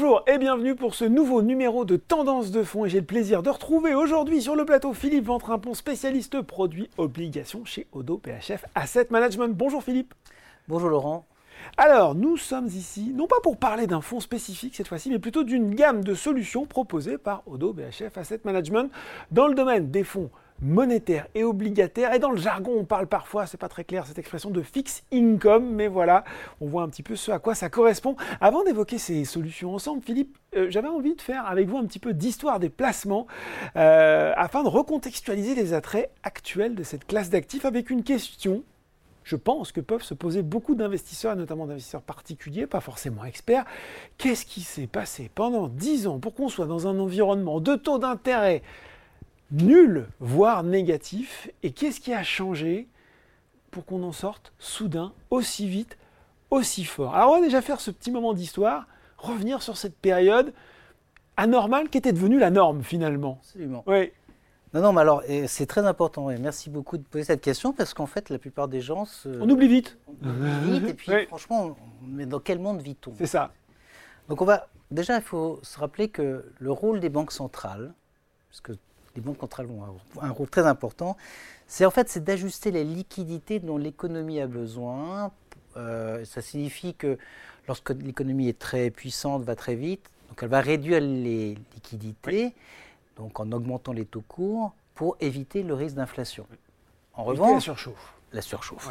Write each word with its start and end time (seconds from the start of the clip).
Bonjour 0.00 0.22
et 0.28 0.38
bienvenue 0.38 0.76
pour 0.76 0.94
ce 0.94 1.04
nouveau 1.04 1.42
numéro 1.42 1.84
de 1.84 1.96
Tendance 1.96 2.52
de 2.52 2.62
fonds 2.62 2.84
et 2.84 2.88
j'ai 2.88 3.00
le 3.00 3.04
plaisir 3.04 3.42
de 3.42 3.50
retrouver 3.50 3.96
aujourd'hui 3.96 4.40
sur 4.40 4.54
le 4.54 4.64
plateau 4.64 4.92
Philippe 4.92 5.24
Ventrimpon, 5.24 5.74
spécialiste 5.74 6.40
produits 6.40 6.88
obligations 6.98 7.64
chez 7.64 7.88
Odo 7.90 8.16
PHF 8.16 8.64
Asset 8.76 9.08
Management. 9.10 9.56
Bonjour 9.56 9.82
Philippe. 9.82 10.14
Bonjour 10.68 10.88
Laurent. 10.88 11.26
Alors, 11.76 12.14
nous 12.14 12.36
sommes 12.36 12.68
ici, 12.68 13.12
non 13.12 13.26
pas 13.26 13.40
pour 13.42 13.56
parler 13.56 13.88
d'un 13.88 14.00
fonds 14.00 14.20
spécifique 14.20 14.76
cette 14.76 14.86
fois-ci, 14.86 15.10
mais 15.10 15.18
plutôt 15.18 15.42
d'une 15.42 15.74
gamme 15.74 16.04
de 16.04 16.14
solutions 16.14 16.64
proposées 16.64 17.18
par 17.18 17.42
Odo 17.48 17.72
BHF 17.72 18.16
Asset 18.16 18.42
Management 18.44 18.92
dans 19.32 19.48
le 19.48 19.56
domaine 19.56 19.90
des 19.90 20.04
fonds 20.04 20.30
monétaire 20.60 21.26
et 21.34 21.44
obligataire. 21.44 22.12
Et 22.14 22.18
dans 22.18 22.30
le 22.30 22.38
jargon, 22.38 22.72
on 22.78 22.84
parle 22.84 23.06
parfois, 23.06 23.46
c'est 23.46 23.56
pas 23.56 23.68
très 23.68 23.84
clair 23.84 24.06
cette 24.06 24.18
expression 24.18 24.50
de 24.50 24.62
fixe 24.62 25.02
income, 25.12 25.70
mais 25.70 25.88
voilà, 25.88 26.24
on 26.60 26.66
voit 26.66 26.82
un 26.82 26.88
petit 26.88 27.02
peu 27.02 27.16
ce 27.16 27.30
à 27.30 27.38
quoi 27.38 27.54
ça 27.54 27.68
correspond. 27.68 28.16
Avant 28.40 28.64
d'évoquer 28.64 28.98
ces 28.98 29.24
solutions 29.24 29.74
ensemble, 29.74 30.02
Philippe, 30.02 30.36
euh, 30.56 30.66
j'avais 30.70 30.88
envie 30.88 31.14
de 31.14 31.20
faire 31.20 31.46
avec 31.46 31.68
vous 31.68 31.76
un 31.76 31.84
petit 31.84 31.98
peu 31.98 32.12
d'histoire 32.12 32.58
des 32.58 32.70
placements 32.70 33.26
euh, 33.76 34.32
afin 34.36 34.62
de 34.62 34.68
recontextualiser 34.68 35.54
les 35.54 35.74
attraits 35.74 36.10
actuels 36.22 36.74
de 36.74 36.82
cette 36.82 37.06
classe 37.06 37.30
d'actifs 37.30 37.64
avec 37.64 37.90
une 37.90 38.02
question. 38.02 38.62
Je 39.24 39.36
pense 39.36 39.72
que 39.72 39.82
peuvent 39.82 40.02
se 40.02 40.14
poser 40.14 40.40
beaucoup 40.40 40.74
d'investisseurs, 40.74 41.36
notamment 41.36 41.66
d'investisseurs 41.66 42.00
particuliers, 42.00 42.66
pas 42.66 42.80
forcément 42.80 43.26
experts. 43.26 43.66
Qu'est-ce 44.16 44.46
qui 44.46 44.62
s'est 44.62 44.86
passé 44.86 45.30
pendant 45.34 45.68
10 45.68 46.06
ans 46.06 46.18
pour 46.18 46.32
qu'on 46.32 46.48
soit 46.48 46.64
dans 46.64 46.86
un 46.86 46.98
environnement 46.98 47.60
de 47.60 47.74
taux 47.74 47.98
d'intérêt 47.98 48.62
nul, 49.50 50.06
voire 50.20 50.62
négatif. 50.62 51.50
Et 51.62 51.72
qu'est-ce 51.72 52.00
qui 52.00 52.12
a 52.12 52.22
changé 52.22 52.88
pour 53.70 53.84
qu'on 53.84 54.02
en 54.02 54.12
sorte 54.12 54.52
soudain, 54.58 55.12
aussi 55.30 55.68
vite, 55.68 55.96
aussi 56.50 56.84
fort? 56.84 57.14
Alors 57.14 57.32
on 57.32 57.36
va 57.36 57.42
déjà 57.42 57.62
faire 57.62 57.80
ce 57.80 57.90
petit 57.90 58.10
moment 58.10 58.32
d'histoire, 58.32 58.86
revenir 59.16 59.62
sur 59.62 59.76
cette 59.76 59.96
période 59.96 60.52
anormale 61.36 61.88
qui 61.88 61.98
était 61.98 62.12
devenue 62.12 62.38
la 62.38 62.50
norme 62.50 62.82
finalement. 62.82 63.38
Absolument. 63.42 63.84
Oui. 63.86 64.12
Non, 64.74 64.82
non, 64.82 64.92
mais 64.92 65.00
alors 65.00 65.22
c'est 65.46 65.66
très 65.66 65.86
important. 65.86 66.30
Et 66.30 66.38
merci 66.38 66.68
beaucoup 66.68 66.98
de 66.98 67.02
poser 67.02 67.24
cette 67.24 67.40
question 67.40 67.72
parce 67.72 67.94
qu'en 67.94 68.06
fait, 68.06 68.28
la 68.28 68.38
plupart 68.38 68.68
des 68.68 68.82
gens 68.82 69.06
se... 69.06 69.28
On 69.40 69.48
oublie 69.48 69.68
vite. 69.68 69.96
On 70.22 70.28
oublie 70.28 70.80
vite. 70.80 70.88
Et 70.90 70.94
puis, 70.94 71.12
franchement, 71.28 71.76
mais 72.02 72.26
dans 72.26 72.40
quel 72.40 72.58
monde 72.58 72.82
vit-on? 72.82 73.14
C'est 73.16 73.26
ça. 73.26 73.52
Donc, 74.28 74.42
on 74.42 74.44
va 74.44 74.68
déjà, 74.90 75.16
il 75.16 75.22
faut 75.22 75.58
se 75.62 75.78
rappeler 75.78 76.08
que 76.08 76.44
le 76.58 76.72
rôle 76.72 77.00
des 77.00 77.08
banques 77.08 77.32
centrales, 77.32 77.94
parce 78.50 78.60
que 78.60 78.72
les 79.18 79.24
banques 79.24 79.40
centrales 79.40 79.66
ont 79.66 79.82
un, 80.22 80.30
rôle 80.30 80.48
très 80.48 80.66
important, 80.66 81.16
c'est 81.66 81.84
en 81.84 81.90
fait 81.90 82.08
c'est 82.08 82.22
d'ajuster 82.22 82.70
les 82.70 82.84
liquidités 82.84 83.58
dont 83.58 83.76
l'économie 83.76 84.40
a 84.40 84.46
besoin. 84.46 85.32
Euh, 85.76 86.24
ça 86.24 86.40
signifie 86.40 86.94
que 86.94 87.18
lorsque 87.66 87.90
l'économie 87.90 88.48
est 88.48 88.58
très 88.58 88.90
puissante, 88.90 89.42
va 89.42 89.56
très 89.56 89.74
vite, 89.74 90.08
donc 90.28 90.38
elle 90.42 90.48
va 90.48 90.60
réduire 90.60 91.00
les 91.00 91.56
liquidités, 91.74 92.54
donc 93.16 93.40
en 93.40 93.50
augmentant 93.50 93.92
les 93.92 94.04
taux 94.04 94.22
courts 94.26 94.72
pour 94.94 95.16
éviter 95.20 95.64
le 95.64 95.74
risque 95.74 95.96
d'inflation. 95.96 96.46
En 97.14 97.24
revanche, 97.24 97.54
la 97.54 97.60
surchauffe. 97.60 98.14
La 98.32 98.42
surchauffe. 98.42 98.88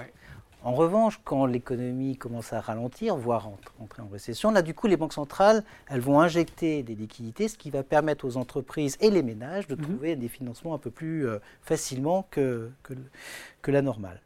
En 0.64 0.74
revanche, 0.74 1.20
quand 1.24 1.46
l'économie 1.46 2.18
commence 2.18 2.52
à 2.52 2.60
ralentir, 2.60 3.16
voire 3.16 3.50
entrer 3.80 4.02
en 4.02 4.08
récession, 4.08 4.52
là, 4.52 4.62
du 4.62 4.74
coup, 4.74 4.88
les 4.88 4.98
banques 4.98 5.14
centrales, 5.14 5.64
elles 5.88 6.02
vont 6.02 6.20
injecter 6.20 6.84
des 6.84 6.96
liquidités, 6.96 7.48
ce 7.48 7.58
qui 7.58 7.70
va 7.70 7.84
permettre 7.84 8.26
aux 8.26 8.38
entreprises 8.38 8.98
et 9.00 9.12
les 9.12 9.24
ménages 9.24 9.68
de 9.68 9.76
mhm. 9.76 9.82
trouver 9.82 10.16
des 10.16 10.28
financements 10.28 10.74
un 10.74 10.80
peu 10.80 10.90
plus 10.90 11.28
euh, 11.28 11.40
facilement 11.62 12.28
que, 12.32 12.72
que, 12.84 13.72
la 13.72 13.82
normale. 13.82 14.22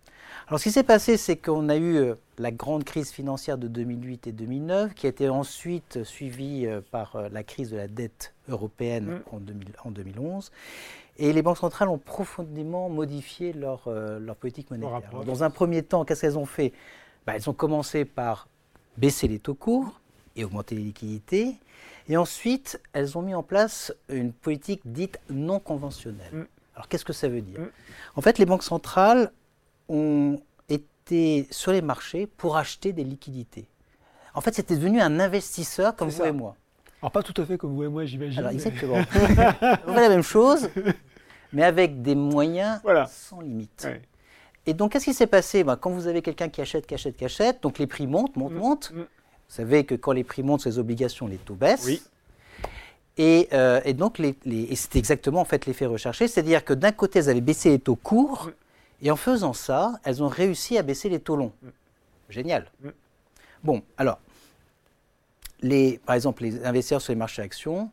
Alors, 0.48 0.60
ce 0.60 0.66
qui 0.66 0.72
s'est 0.72 0.84
passé, 0.84 1.18
c'est 1.18 1.36
qu'on 1.36 1.68
a 1.68 1.76
eu 1.76 1.96
euh, 1.96 2.16
la 2.38 2.52
grande 2.52 2.86
crise 2.86 3.12
financière 3.12 3.58
de 3.58 3.68
2008 3.68 4.28
et 4.28 4.32
2009, 4.32 4.94
qui 4.94 5.08
a 5.08 5.10
été 5.10 5.28
ensuite 5.30 6.04
suivie 6.04 6.66
euh, 6.66 6.80
par 6.92 7.30
la 7.32 7.44
crise 7.44 7.72
de 7.72 7.78
la 7.78 7.88
dette 7.88 8.34
européenne 8.48 9.06
mhm. 9.06 9.22
en, 9.84 9.88
en 9.88 9.92
2011. 9.92 10.52
Et 11.18 11.34
les 11.34 11.42
banques 11.42 11.58
centrales 11.58 11.90
ont 11.90 11.98
profondément 11.98 12.90
modifié 12.90 13.54
leur, 13.54 13.88
euh, 13.88 14.20
leur 14.20 14.36
politique 14.36 14.72
monétaire. 14.72 15.12
dans 15.26 15.44
un 15.44 15.50
premier 15.50 15.84
temps, 15.84 16.06
qu'est-ce 16.06 16.22
qu'elles 16.22 16.38
ont 16.38 16.46
fait? 16.46 16.74
Bah, 17.26 17.34
Elles 17.36 17.50
ont 17.50 17.54
commencé 17.54 18.06
par 18.06 18.48
baisser 18.98 19.28
les 19.28 19.40
taux 19.40 19.54
courts 19.54 20.00
et 20.36 20.44
augmenter 20.44 20.76
les 20.76 20.84
liquidités. 20.84 21.56
Et 22.08 22.18
ensuite, 22.18 22.82
elles 22.94 23.18
ont 23.18 23.22
mis 23.22 23.36
en 23.36 23.44
place 23.44 23.94
une 24.10 24.34
politique 24.34 24.82
dite 24.86 25.20
non 25.30 25.60
conventionnelle. 25.60 26.34
Mm. 26.34 26.48
Alors 26.76 26.88
qu'est-ce 26.88 27.06
que 27.06 27.14
ça 27.14 27.28
veut 27.28 27.42
dire? 27.42 27.60
Mm. 27.60 27.70
En 28.16 28.22
fait, 28.22 28.38
les 28.38 28.46
banques 28.46 28.64
centrales 28.64 29.32
ont 29.90 30.40
été 30.70 31.48
sur 31.52 31.72
les 31.72 31.82
marchés 31.82 32.26
pour 32.26 32.58
acheter 32.58 32.94
des 32.94 33.04
liquidités. 33.04 33.68
En 34.34 34.42
fait, 34.42 34.56
c'était 34.56 34.76
devenu 34.76 35.02
un 35.02 35.20
investisseur 35.20 35.96
comme 35.96 36.10
vous 36.10 36.24
et 36.24 36.32
moi. 36.32 36.56
Alors 37.02 37.12
pas 37.12 37.24
tout 37.24 37.40
à 37.42 37.46
fait 37.46 37.58
comme 37.58 37.74
vous 37.74 37.84
et 37.84 37.88
moi, 37.88 38.06
j'imagine. 38.06 38.40
Alors 38.40 38.52
exactement. 38.52 38.98
On 39.88 39.94
fait 39.94 40.02
la 40.02 40.10
même 40.10 40.22
chose, 40.22 40.70
mais 41.52 41.64
avec 41.64 42.02
des 42.02 42.16
moyens 42.16 42.80
sans 43.08 43.42
limite. 43.42 43.88
Et 44.68 44.74
donc, 44.74 44.92
qu'est-ce 44.92 45.06
qui 45.06 45.14
s'est 45.14 45.28
passé? 45.28 45.64
Ben, 45.64 45.76
Quand 45.76 45.90
vous 45.90 46.08
avez 46.08 46.22
quelqu'un 46.22 46.50
qui 46.50 46.62
achète, 46.62 46.86
qui 46.86 46.94
achète, 46.94 47.18
qui 47.18 47.26
achète, 47.26 47.64
donc 47.64 47.80
les 47.80 47.88
prix 47.88 48.06
montent, 48.06 48.36
montent, 48.36 48.54
mm, 48.54 48.58
montent. 48.58 48.92
Mm. 48.92 49.00
Vous 49.00 49.56
savez 49.56 49.84
que 49.84 49.96
quand 49.96 50.12
les 50.12 50.24
prix 50.24 50.44
montent 50.44 50.62
sur 50.62 50.70
les 50.70 50.80
obligations, 50.80 51.28
les 51.28 51.38
taux 51.38 51.56
baissent. 51.56 51.86
Oui. 51.86 52.02
Et, 53.18 53.50
euh, 53.54 53.82
et, 53.84 53.94
donc, 53.94 54.20
les, 54.20 54.36
exactement 54.96 55.42
en 55.42 55.46
fait 55.46 55.66
l'effet 55.66 55.86
recherché, 55.86 56.28
c'est-à-dire 56.28 56.64
que 56.64 56.74
d'un 56.74 56.92
côté, 56.92 57.20
elles 57.20 57.30
avaient 57.30 57.42
baissé 57.42 57.70
les 57.70 57.80
taux 57.80 57.96
courts, 57.96 58.48
mm. 58.48 59.06
et 59.08 59.12
en 59.12 59.16
faisant 59.16 59.54
ça, 59.54 59.94
elles 60.04 60.22
ont 60.22 60.28
réussi 60.28 60.78
à 60.78 60.84
baisser 60.84 61.10
les 61.10 61.20
taux 61.20 61.36
longs. 61.36 61.54
Génial. 62.30 62.72
Bon, 63.64 63.82
alors, 63.98 64.20
les, 65.62 66.00
par 66.06 66.16
exemple, 66.16 66.44
les 66.44 66.66
investisseurs 66.66 67.02
sur 67.02 67.14
les 67.14 67.18
marchés 67.18 67.42
actions 67.42 67.92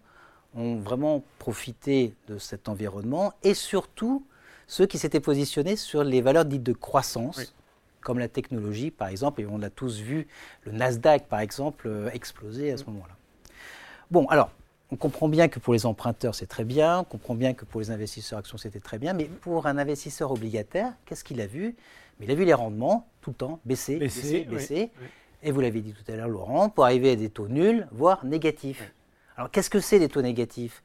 ont 0.54 0.76
vraiment 0.76 1.22
profité 1.38 2.14
de 2.26 2.38
cet 2.38 2.68
environnement 2.68 3.32
et 3.42 3.54
surtout 3.54 4.24
ceux 4.66 4.86
qui 4.86 4.98
s'étaient 4.98 5.20
positionnés 5.20 5.76
sur 5.76 6.04
les 6.04 6.20
valeurs 6.20 6.44
dites 6.44 6.62
de 6.62 6.72
croissance, 6.72 7.54
comme 8.00 8.18
la 8.18 8.28
technologie 8.28 8.90
par 8.90 9.08
exemple, 9.08 9.40
et 9.40 9.46
on 9.46 9.62
a 9.62 9.70
tous 9.70 10.00
vu 10.00 10.26
le 10.64 10.72
Nasdaq 10.72 11.26
par 11.26 11.40
exemple 11.40 11.88
euh, 11.88 12.10
exploser 12.12 12.72
à 12.72 12.76
ce 12.76 12.84
moment-là. 12.84 13.16
Bon, 14.10 14.26
alors, 14.26 14.50
on 14.90 14.96
comprend 14.96 15.28
bien 15.28 15.48
que 15.48 15.58
pour 15.58 15.74
les 15.74 15.84
emprunteurs 15.84 16.34
c'est 16.34 16.46
très 16.46 16.64
bien, 16.64 17.00
on 17.00 17.04
comprend 17.04 17.34
bien 17.34 17.52
que 17.52 17.64
pour 17.64 17.80
les 17.80 17.90
investisseurs 17.90 18.38
actions 18.38 18.56
c'était 18.56 18.80
très 18.80 18.98
bien, 18.98 19.12
mais 19.12 19.24
pour 19.24 19.66
un 19.66 19.76
investisseur 19.76 20.32
obligataire, 20.32 20.92
qu'est-ce 21.04 21.24
qu'il 21.24 21.40
a 21.40 21.46
vu? 21.46 21.76
Il 22.20 22.30
a 22.30 22.34
vu 22.34 22.44
les 22.44 22.54
rendements 22.54 23.06
tout 23.20 23.30
le 23.30 23.36
temps 23.36 23.60
baisser, 23.64 23.96
baisser, 23.96 24.44
baisser. 24.44 24.90
Et 25.42 25.52
vous 25.52 25.60
l'avez 25.60 25.80
dit 25.80 25.92
tout 25.92 26.10
à 26.10 26.16
l'heure, 26.16 26.28
Laurent, 26.28 26.68
pour 26.68 26.84
arriver 26.84 27.12
à 27.12 27.16
des 27.16 27.30
taux 27.30 27.46
nuls, 27.48 27.86
voire 27.92 28.24
négatifs. 28.24 28.92
Alors, 29.36 29.50
qu'est-ce 29.50 29.70
que 29.70 29.78
c'est 29.78 30.00
des 30.00 30.08
taux 30.08 30.22
négatifs? 30.22 30.82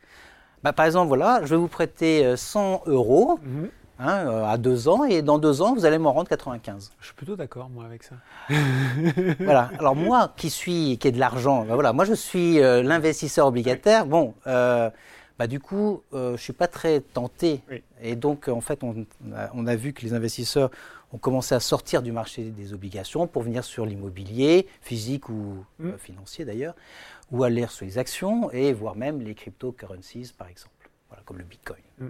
Bah, 0.64 0.74
Par 0.74 0.86
exemple, 0.86 1.08
voilà, 1.08 1.42
je 1.44 1.50
vais 1.50 1.56
vous 1.56 1.68
prêter 1.68 2.38
100 2.38 2.84
euh, 2.88 2.92
euros 2.92 3.40
mhm. 3.42 3.70
hein, 3.98 4.28
euh, 4.28 4.46
à 4.46 4.58
deux 4.60 4.88
ans, 4.88 5.06
et 5.06 5.24
dans 5.24 5.40
deux 5.40 5.64
ans, 5.64 5.74
vous 5.74 5.86
allez 5.86 5.98
m'en 5.98 6.14
rendre 6.14 6.30
95. 6.30 6.92
Je 7.00 7.06
suis 7.06 7.16
plutôt 7.16 7.36
d'accord, 7.36 7.70
moi, 7.70 7.84
avec 7.84 8.04
ça. 8.04 8.16
voilà. 9.40 9.72
Alors, 9.80 9.96
moi, 9.96 10.32
qui 10.38 10.52
suis, 10.52 11.00
qui 11.00 11.08
ai 11.08 11.12
de 11.12 11.20
l'argent, 11.20 11.66
bah, 11.66 11.74
voilà, 11.74 11.92
moi, 11.92 12.06
je 12.06 12.14
suis 12.14 12.62
euh, 12.62 12.84
l'investisseur 12.84 13.48
obligataire. 13.48 14.06
Bon, 14.06 14.36
bah, 14.46 15.48
du 15.48 15.60
coup, 15.60 16.04
je 16.14 16.34
ne 16.34 16.38
suis 16.38 16.54
pas 16.54 16.68
très 16.68 17.00
tenté. 17.00 17.62
Et 18.04 18.16
donc, 18.16 18.50
en 18.50 18.62
fait, 18.62 18.84
on 18.84 19.04
on 19.56 19.66
a, 19.66 19.76
vu 19.76 19.94
que 19.94 20.04
les 20.04 20.14
investisseurs 20.14 20.70
ont 21.14 21.18
commencé 21.18 21.56
à 21.56 21.60
sortir 21.60 22.02
du 22.02 22.12
marché 22.12 22.44
des 22.50 22.74
obligations 22.74 23.28
pour 23.28 23.44
venir 23.44 23.64
sur 23.64 23.86
l'immobilier, 23.86 24.68
physique 24.82 25.30
ou 25.30 25.64
mm. 25.80 25.90
euh, 25.90 25.98
financier 25.98 26.44
d'ailleurs, 26.44 26.76
ou 27.32 27.44
aller 27.44 27.66
sur 27.68 27.86
les 27.86 27.98
actions 27.98 28.52
et 28.52 28.74
voire 28.74 28.96
même 28.96 29.22
les 29.22 29.36
cryptocurrencies 29.36 30.34
par 30.38 30.48
exemple, 30.48 30.90
voilà, 31.10 31.24
comme 31.24 31.38
le 31.38 31.44
Bitcoin. 31.44 31.82
Mm. 32.00 32.08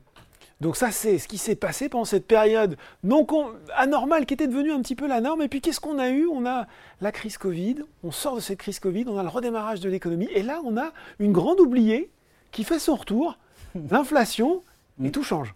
Donc 0.61 0.77
ça, 0.77 0.91
c'est 0.91 1.19
ce 1.19 1.27
qui 1.27 1.37
s'est 1.37 1.55
passé 1.55 1.89
pendant 1.89 2.05
cette 2.05 2.25
période 2.25 2.77
non 3.03 3.27
anormale 3.75 4.25
qui 4.25 4.33
était 4.33 4.47
devenue 4.47 4.71
un 4.71 4.81
petit 4.81 4.95
peu 4.95 5.07
la 5.07 5.19
norme. 5.19 5.41
Et 5.41 5.49
puis 5.49 5.59
qu'est-ce 5.59 5.81
qu'on 5.81 5.99
a 5.99 6.09
eu? 6.09 6.25
On 6.27 6.45
a 6.45 6.67
la 7.01 7.11
crise 7.11 7.37
Covid, 7.37 7.77
on 8.03 8.11
sort 8.11 8.35
de 8.35 8.39
cette 8.39 8.59
crise 8.59 8.79
Covid, 8.79 9.03
on 9.09 9.17
a 9.17 9.23
le 9.23 9.29
redémarrage 9.29 9.81
de 9.81 9.89
l'économie, 9.89 10.29
et 10.33 10.41
là 10.41 10.61
on 10.63 10.77
a 10.77 10.93
une 11.19 11.33
grande 11.33 11.59
oubliée 11.59 12.09
qui 12.51 12.63
fait 12.63 12.79
son 12.79 12.95
retour, 12.95 13.37
l'inflation, 13.91 14.63
et 15.03 15.07
mm. 15.07 15.11
tout 15.11 15.23
change. 15.23 15.53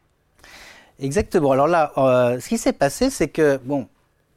Exactement. 0.99 1.51
Alors 1.51 1.67
là, 1.67 1.93
euh, 1.97 2.39
ce 2.39 2.49
qui 2.49 2.57
s'est 2.57 2.73
passé, 2.73 3.09
c'est 3.09 3.27
que, 3.27 3.57
bon, 3.57 3.87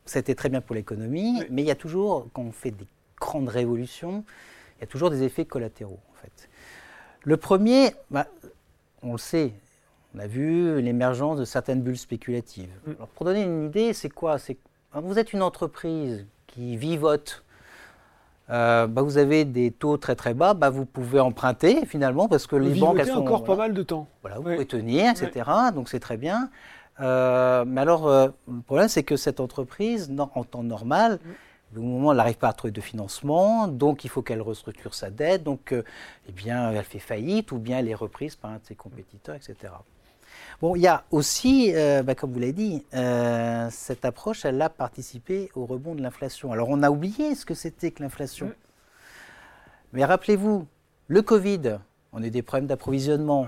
c'était 0.04 0.34
très 0.34 0.48
bien 0.48 0.60
pour 0.60 0.74
l'économie, 0.74 1.42
mais 1.50 1.62
il 1.62 1.66
y 1.66 1.70
a 1.70 1.76
toujours, 1.76 2.28
quand 2.32 2.42
on 2.42 2.52
fait 2.52 2.70
des 2.70 2.86
grandes 3.18 3.48
révolutions, 3.48 4.24
il 4.78 4.80
y 4.80 4.84
a 4.84 4.86
toujours 4.86 5.10
des 5.10 5.22
effets 5.22 5.44
collatéraux, 5.44 6.00
en 6.12 6.22
fait. 6.22 6.48
Le 7.22 7.36
premier, 7.36 7.92
bah, 8.10 8.26
on 9.02 9.12
le 9.12 9.18
sait, 9.18 9.52
on 10.14 10.18
a 10.18 10.26
vu 10.26 10.80
l'émergence 10.80 11.38
de 11.38 11.44
certaines 11.44 11.82
bulles 11.82 11.98
spéculatives. 11.98 12.70
Mm. 12.86 12.90
Alors, 12.96 13.08
pour 13.08 13.24
donner 13.26 13.42
une 13.42 13.66
idée, 13.66 13.92
c'est 13.92 14.10
quoi? 14.10 14.38
C'est 14.38 14.56
vous 14.92 15.18
êtes 15.20 15.32
une 15.32 15.42
entreprise 15.42 16.26
qui 16.48 16.76
vivote 16.76 17.44
euh, 18.50 18.86
bah, 18.86 19.02
vous 19.02 19.16
avez 19.16 19.44
des 19.44 19.70
taux 19.70 19.96
très 19.96 20.16
très 20.16 20.34
bas, 20.34 20.54
bah, 20.54 20.70
vous 20.70 20.84
pouvez 20.84 21.20
emprunter 21.20 21.86
finalement 21.86 22.26
parce 22.26 22.46
que 22.46 22.56
les 22.56 22.78
banques 22.78 22.98
elles 22.98 23.06
sont 23.06 23.20
encore 23.20 23.44
pas 23.44 23.56
mal 23.56 23.74
de 23.74 23.82
temps. 23.82 24.08
Voilà, 24.22 24.36
vous 24.38 24.42
pouvez 24.42 24.66
tenir, 24.66 25.10
etc. 25.10 25.48
Donc 25.74 25.88
c'est 25.88 26.00
très 26.00 26.16
bien. 26.16 26.50
Euh, 27.00 27.64
mais 27.66 27.80
alors 27.80 28.08
euh, 28.08 28.28
le 28.48 28.60
problème 28.62 28.88
c'est 28.88 29.04
que 29.04 29.16
cette 29.16 29.40
entreprise, 29.40 30.12
en 30.34 30.44
temps 30.44 30.64
normal, 30.64 31.18
Au 31.76 31.80
moment 31.80 32.08
où 32.08 32.10
elle 32.10 32.16
n'arrive 32.16 32.38
pas 32.38 32.48
à 32.48 32.52
trouver 32.52 32.72
de 32.72 32.80
financement, 32.80 33.68
donc 33.68 34.04
il 34.04 34.10
faut 34.10 34.22
qu'elle 34.22 34.42
restructure 34.42 34.92
sa 34.94 35.10
dette, 35.10 35.44
donc 35.44 35.72
eh 35.72 36.32
bien, 36.32 36.72
elle 36.72 36.84
fait 36.84 36.98
faillite 36.98 37.52
ou 37.52 37.58
bien 37.58 37.78
elle 37.78 37.88
est 37.88 37.94
reprise 37.94 38.34
par 38.34 38.50
un 38.50 38.56
de 38.56 38.64
ses 38.64 38.74
compétiteurs, 38.74 39.36
etc. 39.36 39.54
Bon, 40.60 40.76
il 40.76 40.82
y 40.82 40.86
a 40.86 41.04
aussi, 41.10 41.72
euh, 41.74 42.02
bah, 42.02 42.14
comme 42.14 42.32
vous 42.32 42.38
l'avez 42.38 42.52
dit, 42.52 42.84
euh, 42.94 43.68
cette 43.70 44.04
approche, 44.04 44.44
elle 44.44 44.60
a 44.60 44.68
participé 44.68 45.50
au 45.54 45.64
rebond 45.64 45.94
de 45.94 46.02
l'inflation. 46.02 46.52
Alors 46.52 46.68
on 46.68 46.82
a 46.82 46.90
oublié 46.90 47.34
ce 47.34 47.46
que 47.46 47.54
c'était 47.54 47.90
que 47.90 48.02
l'inflation. 48.02 48.52
Mais 49.92 50.04
rappelez-vous, 50.04 50.66
le 51.08 51.22
Covid, 51.22 51.78
on 52.12 52.22
a 52.22 52.26
eu 52.26 52.30
des 52.30 52.42
problèmes 52.42 52.66
d'approvisionnement. 52.66 53.46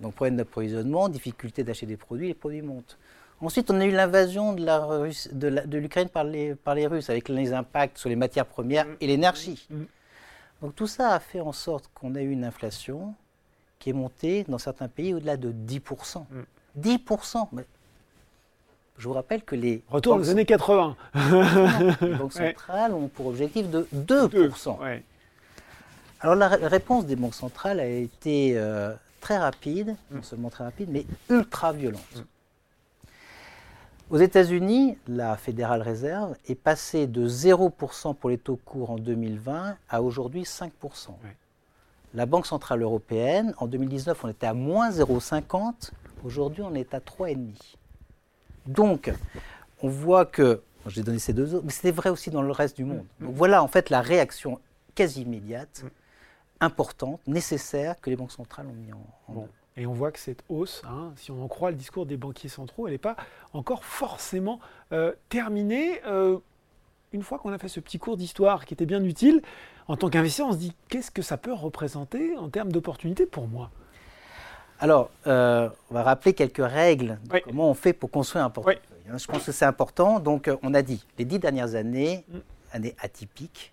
Donc 0.00 0.14
problème 0.14 0.36
d'approvisionnement, 0.36 1.08
difficulté 1.08 1.64
d'acheter 1.64 1.86
des 1.86 1.96
produits, 1.96 2.28
les 2.28 2.34
produits 2.34 2.62
montent. 2.62 2.98
Ensuite, 3.40 3.70
on 3.70 3.80
a 3.80 3.84
eu 3.84 3.92
l'invasion 3.92 4.52
de 4.52 5.76
l'Ukraine 5.76 6.08
par 6.08 6.24
les, 6.24 6.54
par 6.54 6.74
les 6.74 6.86
Russes, 6.86 7.08
avec 7.10 7.28
les 7.28 7.52
impacts 7.52 7.98
sur 7.98 8.08
les 8.08 8.16
matières 8.16 8.46
premières 8.46 8.86
et 9.00 9.06
l'énergie. 9.06 9.66
Mm. 9.70 9.76
Mm. 9.76 9.86
Donc 10.62 10.74
tout 10.74 10.88
ça 10.88 11.10
a 11.14 11.20
fait 11.20 11.40
en 11.40 11.52
sorte 11.52 11.88
qu'on 11.94 12.14
a 12.16 12.20
eu 12.20 12.30
une 12.30 12.44
inflation 12.44 13.14
qui 13.78 13.90
est 13.90 13.94
montée 13.94 14.44
dans 14.48 14.58
certains 14.58 14.88
pays 14.88 15.14
au-delà 15.14 15.36
de 15.36 15.52
10%. 15.52 16.24
10% 16.78 17.48
mm. 17.52 17.62
Je 18.98 19.06
vous 19.06 19.14
rappelle 19.14 19.42
que 19.42 19.54
les... 19.54 19.82
Retour 19.88 20.16
aux 20.16 20.28
années 20.28 20.44
80. 20.44 20.96
les 22.00 22.14
banques 22.16 22.32
centrales 22.32 22.92
ont 22.92 23.06
pour 23.06 23.26
objectif 23.26 23.70
de 23.70 23.86
2%. 23.94 24.76
Alors 26.20 26.34
la 26.34 26.48
réponse 26.48 27.06
des 27.06 27.14
banques 27.14 27.34
centrales 27.34 27.78
a 27.78 27.86
été 27.86 28.58
euh, 28.58 28.92
très 29.20 29.38
rapide, 29.38 29.94
non 30.10 30.22
seulement 30.22 30.50
très 30.50 30.64
rapide, 30.64 30.88
mais 30.90 31.06
ultra 31.30 31.72
violente. 31.72 32.24
Aux 34.10 34.16
États-Unis, 34.16 34.96
la 35.06 35.36
Fédérale 35.36 35.82
Réserve 35.82 36.34
est 36.48 36.54
passée 36.54 37.06
de 37.06 37.28
0% 37.28 38.14
pour 38.14 38.30
les 38.30 38.38
taux 38.38 38.56
courts 38.56 38.90
en 38.90 38.96
2020 38.96 39.76
à 39.88 40.02
aujourd'hui 40.02 40.42
5%. 40.42 40.70
La 42.14 42.26
Banque 42.26 42.46
Centrale 42.46 42.82
Européenne, 42.82 43.54
en 43.58 43.66
2019, 43.66 44.24
on 44.24 44.28
était 44.28 44.46
à 44.46 44.54
moins 44.54 44.90
0,50. 44.90 45.90
Aujourd'hui, 46.24 46.62
on 46.62 46.74
est 46.74 46.94
à 46.94 47.00
3,5. 47.00 47.76
Donc, 48.66 49.12
on 49.82 49.88
voit 49.88 50.26
que, 50.26 50.62
j'ai 50.86 51.02
donné 51.02 51.18
ces 51.18 51.32
deux 51.32 51.54
autres, 51.54 51.64
mais 51.64 51.72
c'était 51.72 51.90
vrai 51.90 52.10
aussi 52.10 52.30
dans 52.30 52.42
le 52.42 52.50
reste 52.50 52.76
du 52.76 52.84
monde. 52.84 53.04
Mm. 53.20 53.26
Donc 53.26 53.34
voilà, 53.34 53.62
en 53.62 53.68
fait, 53.68 53.90
la 53.90 54.00
réaction 54.00 54.60
quasi 54.94 55.22
immédiate, 55.22 55.84
mm. 55.84 55.88
importante, 56.60 57.20
nécessaire, 57.26 58.00
que 58.00 58.10
les 58.10 58.16
banques 58.16 58.32
centrales 58.32 58.66
ont 58.66 58.72
mis 58.72 58.92
en, 58.92 59.06
en 59.28 59.48
et 59.78 59.86
on 59.86 59.92
voit 59.92 60.10
que 60.10 60.18
cette 60.18 60.42
hausse, 60.48 60.82
hein, 60.84 61.12
si 61.14 61.30
on 61.30 61.40
en 61.40 61.46
croit 61.46 61.70
le 61.70 61.76
discours 61.76 62.04
des 62.04 62.16
banquiers 62.16 62.48
centraux, 62.48 62.88
elle 62.88 62.94
n'est 62.94 62.98
pas 62.98 63.16
encore 63.52 63.84
forcément 63.84 64.58
euh, 64.90 65.12
terminée. 65.28 66.00
Euh, 66.04 66.38
une 67.12 67.22
fois 67.22 67.38
qu'on 67.38 67.52
a 67.52 67.58
fait 67.58 67.68
ce 67.68 67.78
petit 67.78 67.98
cours 68.00 68.16
d'histoire 68.16 68.66
qui 68.66 68.74
était 68.74 68.86
bien 68.86 69.02
utile, 69.04 69.40
en 69.88 69.96
tant 69.96 70.08
qu'investisseur, 70.08 70.48
on 70.48 70.52
se 70.52 70.58
dit 70.58 70.72
qu'est-ce 70.88 71.10
que 71.10 71.22
ça 71.22 71.36
peut 71.36 71.52
représenter 71.52 72.36
en 72.36 72.48
termes 72.48 72.70
d'opportunités 72.70 73.26
pour 73.26 73.48
moi? 73.48 73.70
Alors, 74.80 75.10
euh, 75.26 75.68
on 75.90 75.94
va 75.94 76.02
rappeler 76.04 76.34
quelques 76.34 76.64
règles 76.64 77.18
de 77.24 77.40
comment 77.40 77.68
on 77.70 77.74
fait 77.74 77.92
pour 77.92 78.10
construire 78.10 78.44
un 78.44 78.50
portefeuille. 78.50 78.78
Hein. 79.10 79.18
Je 79.18 79.26
pense 79.26 79.44
que 79.44 79.52
c'est 79.52 79.64
important. 79.64 80.20
Donc, 80.20 80.48
on 80.62 80.72
a 80.72 80.82
dit 80.82 81.04
les 81.18 81.24
dix 81.24 81.40
dernières 81.40 81.74
années, 81.74 82.24
mm. 82.28 82.38
années 82.72 82.94
atypiques. 83.00 83.72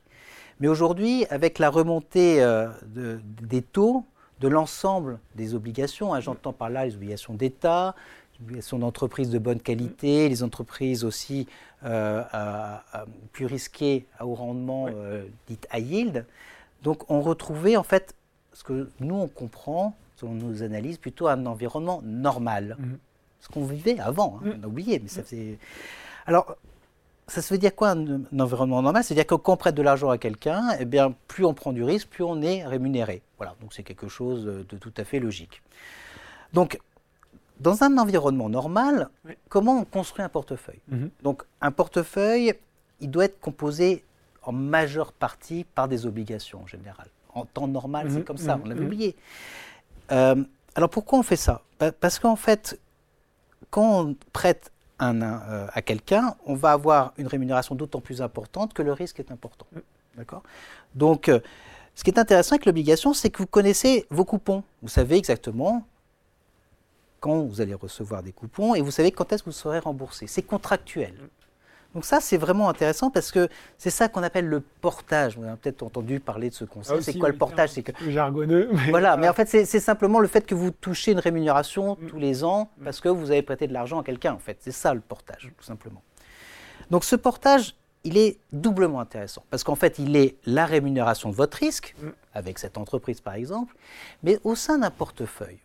Mais 0.60 0.68
aujourd'hui, 0.68 1.26
avec 1.30 1.60
la 1.60 1.70
remontée 1.70 2.44
des 2.86 3.62
taux, 3.62 4.06
de 4.40 4.48
l'ensemble 4.48 5.20
des 5.36 5.56
obligations. 5.56 6.14
Hein, 6.14 6.20
j'entends 6.20 6.54
par 6.54 6.70
là 6.70 6.86
les 6.86 6.96
obligations 6.96 7.34
d'État, 7.34 7.96
les 8.34 8.46
obligations 8.46 8.80
d'entreprises 8.80 9.30
de 9.30 9.40
bonne 9.40 9.60
qualité, 9.60 10.30
les 10.30 10.44
entreprises 10.44 11.04
aussi 11.04 11.48
euh, 11.84 12.24
plus 13.36 13.46
risquées 13.46 14.06
à 14.18 14.26
haut 14.26 14.34
rendement, 14.34 14.88
euh, 14.88 15.26
dites 15.48 15.68
high 15.74 15.86
yield. 15.86 16.26
Donc 16.84 17.12
on 17.12 17.20
retrouvait 17.20 17.76
en 17.76 17.84
fait 17.84 18.16
ce 18.54 18.64
que 18.64 18.90
nous 19.02 19.16
on 19.16 19.28
comprend, 19.28 19.94
selon 20.16 20.32
nos 20.36 20.64
analyses, 20.64 20.98
plutôt 20.98 21.28
un 21.28 21.46
environnement 21.46 22.02
normal. 22.06 22.78
Mhm. 22.80 22.98
Ce 23.42 23.50
qu'on 23.50 23.66
vivait 23.66 24.00
avant, 24.00 24.40
hein, 24.40 24.48
mhm. 24.48 24.60
on 24.60 24.64
a 24.64 24.68
oublié, 24.68 25.00
mais 25.04 25.10
ça 25.10 25.22
fait... 25.22 25.60
Alors, 26.26 26.56
ça 27.28 27.42
se 27.42 27.54
veut 27.54 27.58
dire 27.58 27.76
quoi 27.76 27.90
un, 27.90 28.22
environnement 28.40 28.82
normal? 28.82 29.04
C'est-à-dire 29.04 29.28
que 29.28 29.36
quand 29.36 29.54
on 29.54 29.58
prête 29.58 29.76
de 29.76 29.82
l'argent 29.82 30.10
à 30.10 30.18
quelqu'un, 30.18 30.70
eh 30.80 30.86
bien, 30.86 31.14
plus 31.28 31.44
on 31.44 31.54
prend 31.54 31.74
du 31.74 31.84
risque, 31.84 32.08
plus 32.08 32.24
on 32.24 32.42
est 32.42 32.66
rémunéré. 32.66 33.22
Voilà, 33.38 33.56
donc 33.60 33.74
c'est 33.74 33.84
quelque 33.84 34.08
chose 34.08 34.46
de 34.46 34.78
tout 34.78 34.94
à 34.96 35.04
fait 35.04 35.20
logique. 35.20 35.62
Donc, 36.54 36.80
dans 37.60 37.84
un 37.84 37.98
environnement 37.98 38.48
normal, 38.48 39.10
comment 39.50 39.80
on 39.80 39.86
construit 39.86 40.24
un 40.24 40.30
portefeuille? 40.30 40.82
Mhm. 40.88 41.10
Donc, 41.22 41.44
un 41.60 41.72
portefeuille, 41.72 42.54
il 43.00 43.12
doit 43.12 43.26
être 43.26 43.40
composé 43.40 44.04
en 44.44 44.52
majeure 44.52 45.12
partie 45.12 45.66
par 45.76 45.88
des 45.88 46.06
obligations 46.06 46.62
en 46.62 46.68
général. 46.68 47.08
En 47.34 47.46
temps 47.46 47.68
normal, 47.68 48.08
c'est 48.10 48.20
mhm. 48.20 48.24
comme 48.24 48.38
ça, 48.38 48.56
mhm. 48.56 48.62
on 48.64 48.70
l'avait 48.70 48.86
oublié. 48.86 49.16
Euh, 50.12 50.44
alors 50.76 50.90
pourquoi 50.90 51.20
on 51.20 51.24
fait 51.24 51.36
ça? 51.36 51.62
Parce 52.00 52.20
qu'en 52.20 52.36
fait, 52.36 52.80
quand 53.70 54.06
on 54.06 54.16
prête 54.32 54.72
un, 55.00 55.22
euh, 55.22 55.68
à 55.74 55.82
quelqu'un, 55.82 56.36
on 56.46 56.56
va 56.56 56.72
avoir 56.72 57.14
une 57.18 57.28
rémunération 57.28 57.76
d'autant 57.76 58.00
plus 58.00 58.22
importante 58.22 58.74
que 58.74 58.82
le 58.82 58.94
risque 58.94 59.20
est 59.20 59.32
important. 59.32 59.66
D'accord? 60.16 60.44
Donc, 60.94 61.28
euh, 61.28 61.40
ce 61.96 62.04
qui 62.04 62.12
est 62.12 62.20
intéressant 62.20 62.56
avec 62.56 62.66
l'obligation, 62.66 63.14
c'est 63.14 63.30
que 63.30 63.40
vous 63.40 63.48
connaissez 63.48 64.06
vos 64.10 64.26
coupons. 64.26 64.64
Vous 64.82 64.90
savez 64.90 65.18
exactement 65.18 65.86
quand 67.20 67.42
vous 67.42 67.62
allez 67.62 67.74
recevoir 67.74 68.22
des 68.22 68.32
coupons 68.32 68.76
et 68.76 68.82
vous 68.82 68.92
savez 68.92 69.12
quand 69.12 69.32
est-ce 69.34 69.44
que 69.44 69.50
vous 69.50 69.56
serez 69.56 69.80
remboursé. 69.80 70.28
C'est 70.28 70.44
contractuel. 70.44 71.14
Donc 71.96 72.04
ça, 72.04 72.20
c'est 72.20 72.36
vraiment 72.36 72.68
intéressant 72.68 73.10
parce 73.10 73.32
que 73.32 73.48
c'est 73.78 73.90
ça 73.90 74.10
qu'on 74.10 74.22
appelle 74.22 74.48
le 74.48 74.60
portage. 74.60 75.38
Vous 75.38 75.46
avez 75.46 75.56
peut-être 75.56 75.82
entendu 75.82 76.20
parler 76.20 76.50
de 76.50 76.54
ce 76.54 76.66
concept. 76.66 77.00
Ah 77.00 77.02
c'est 77.02 77.18
quoi 77.18 77.30
le 77.30 77.38
portage 77.38 77.70
C'est 77.70 77.84
que 77.84 78.12
jargonneux. 78.12 78.70
Voilà, 78.90 79.16
mais 79.16 79.30
en 79.30 79.34
fait, 79.34 79.48
c'est 79.48 79.80
simplement 79.80 80.20
le 80.20 80.28
fait 80.28 80.46
que 80.46 80.54
vous 80.54 80.72
touchez 80.72 81.14
une 81.14 81.20
rémunération 81.20 81.98
mm. 82.00 82.08
tous 82.08 82.20
les 82.20 82.44
ans 82.44 82.70
mm. 82.78 82.84
parce 82.84 83.00
que 83.00 83.08
vous 83.08 83.32
avez 83.32 83.42
prêté 83.42 83.66
de 83.68 83.74
l'argent 83.74 84.02
à 84.02 84.04
quelqu'un. 84.04 84.34
En 84.34 84.40
fait, 84.40 84.58
c'est 84.60 84.74
ça 84.74 84.94
le 84.94 85.00
portage, 85.00 85.50
tout 85.58 85.64
simplement. 85.64 86.04
Donc 86.92 87.06
ce 87.06 87.16
portage, 87.16 87.76
il 88.04 88.18
est 88.18 88.40
doublement 88.52 89.00
intéressant 89.00 89.44
parce 89.50 89.64
qu'en 89.64 89.76
fait, 89.76 89.98
il 89.98 90.18
est 90.18 90.36
la 90.46 90.66
rémunération 90.66 91.30
de 91.30 91.36
votre 91.36 91.58
risque 91.58 91.96
mm. 92.02 92.10
avec 92.34 92.60
cette 92.60 92.78
entreprise, 92.78 93.22
par 93.22 93.36
exemple, 93.36 93.74
mais 94.22 94.38
au 94.44 94.56
sein 94.56 94.80
d'un 94.80 94.92
portefeuille 94.92 95.60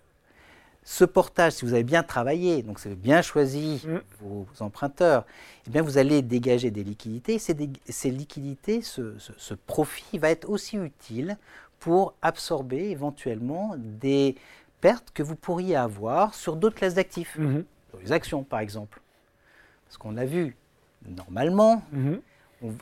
ce 0.91 1.05
portage, 1.05 1.53
si 1.53 1.65
vous 1.65 1.73
avez 1.73 1.85
bien 1.85 2.03
travaillé, 2.03 2.65
donc 2.65 2.81
vous 2.81 2.89
avez 2.89 2.97
bien 2.97 3.23
choisi 3.23 3.81
mm. 3.87 3.99
vos, 4.21 4.45
emprunteurs, 4.59 5.25
eh 5.69 5.71
bien 5.71 5.83
vous 5.83 5.99
allez 5.99 6.21
dégager 6.21 6.73
des 6.73 6.83
liquidités. 6.83 7.39
Ces, 7.39 7.55
ces 7.89 8.11
liquidités, 8.11 8.83
ce, 8.83 9.55
profit 9.69 10.19
va 10.19 10.31
être 10.31 10.51
aussi 10.51 10.77
utile 10.77 11.39
pour 11.79 12.15
absorber 12.23 12.91
éventuellement 12.91 13.77
des 13.79 14.35
pertes 14.81 15.13
que 15.15 15.23
vous 15.23 15.37
pourriez 15.37 15.77
avoir 15.77 16.35
sur 16.35 16.57
d'autres 16.57 16.75
classes 16.75 16.95
d'actifs, 16.95 17.39
mm-hmm. 17.39 17.65
sur 17.91 17.99
les 18.01 18.11
actions 18.11 18.43
par 18.43 18.59
exemple. 18.59 19.01
Parce 19.87 19.97
qu'on 19.97 20.17
a 20.17 20.25
vu, 20.25 20.57
normalement, 21.07 21.85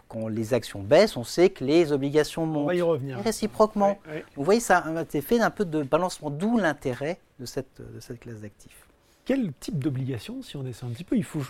quand 0.08 0.28
les 0.28 0.54
actions 0.54 0.82
baissent, 0.82 1.16
on 1.16 1.24
sait 1.24 1.50
que 1.50 1.64
les 1.64 1.92
obligations 1.92 2.46
montent. 2.46 2.64
On 2.64 2.66
va 2.66 2.74
y 2.74 2.82
revenir. 2.82 3.18
réciproquement. 3.18 3.98
Vous 4.36 4.44
voyez, 4.44 4.60
ça 4.60 4.78
a 4.78 4.88
un 4.88 5.04
effet 5.12 5.38
d'un 5.38 5.50
peu 5.50 5.64
de 5.64 5.82
balancement, 5.82 6.30
d'où 6.30 6.58
l'intérêt 6.58 7.18
de 7.38 7.46
cette, 7.46 7.80
de 7.80 8.00
cette 8.00 8.20
classe 8.20 8.40
d'actifs. 8.40 8.86
Quel 9.24 9.52
type 9.60 9.78
d'obligation, 9.78 10.42
si 10.42 10.56
on 10.56 10.62
descend 10.62 10.90
un 10.90 10.94
petit 10.94 11.04
peu, 11.04 11.16
il 11.16 11.24
faut, 11.24 11.42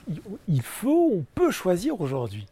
il 0.49 0.63
faut 0.63 1.13
on 1.15 1.25
peut 1.35 1.51
choisir 1.51 2.01
aujourd'hui? 2.01 2.47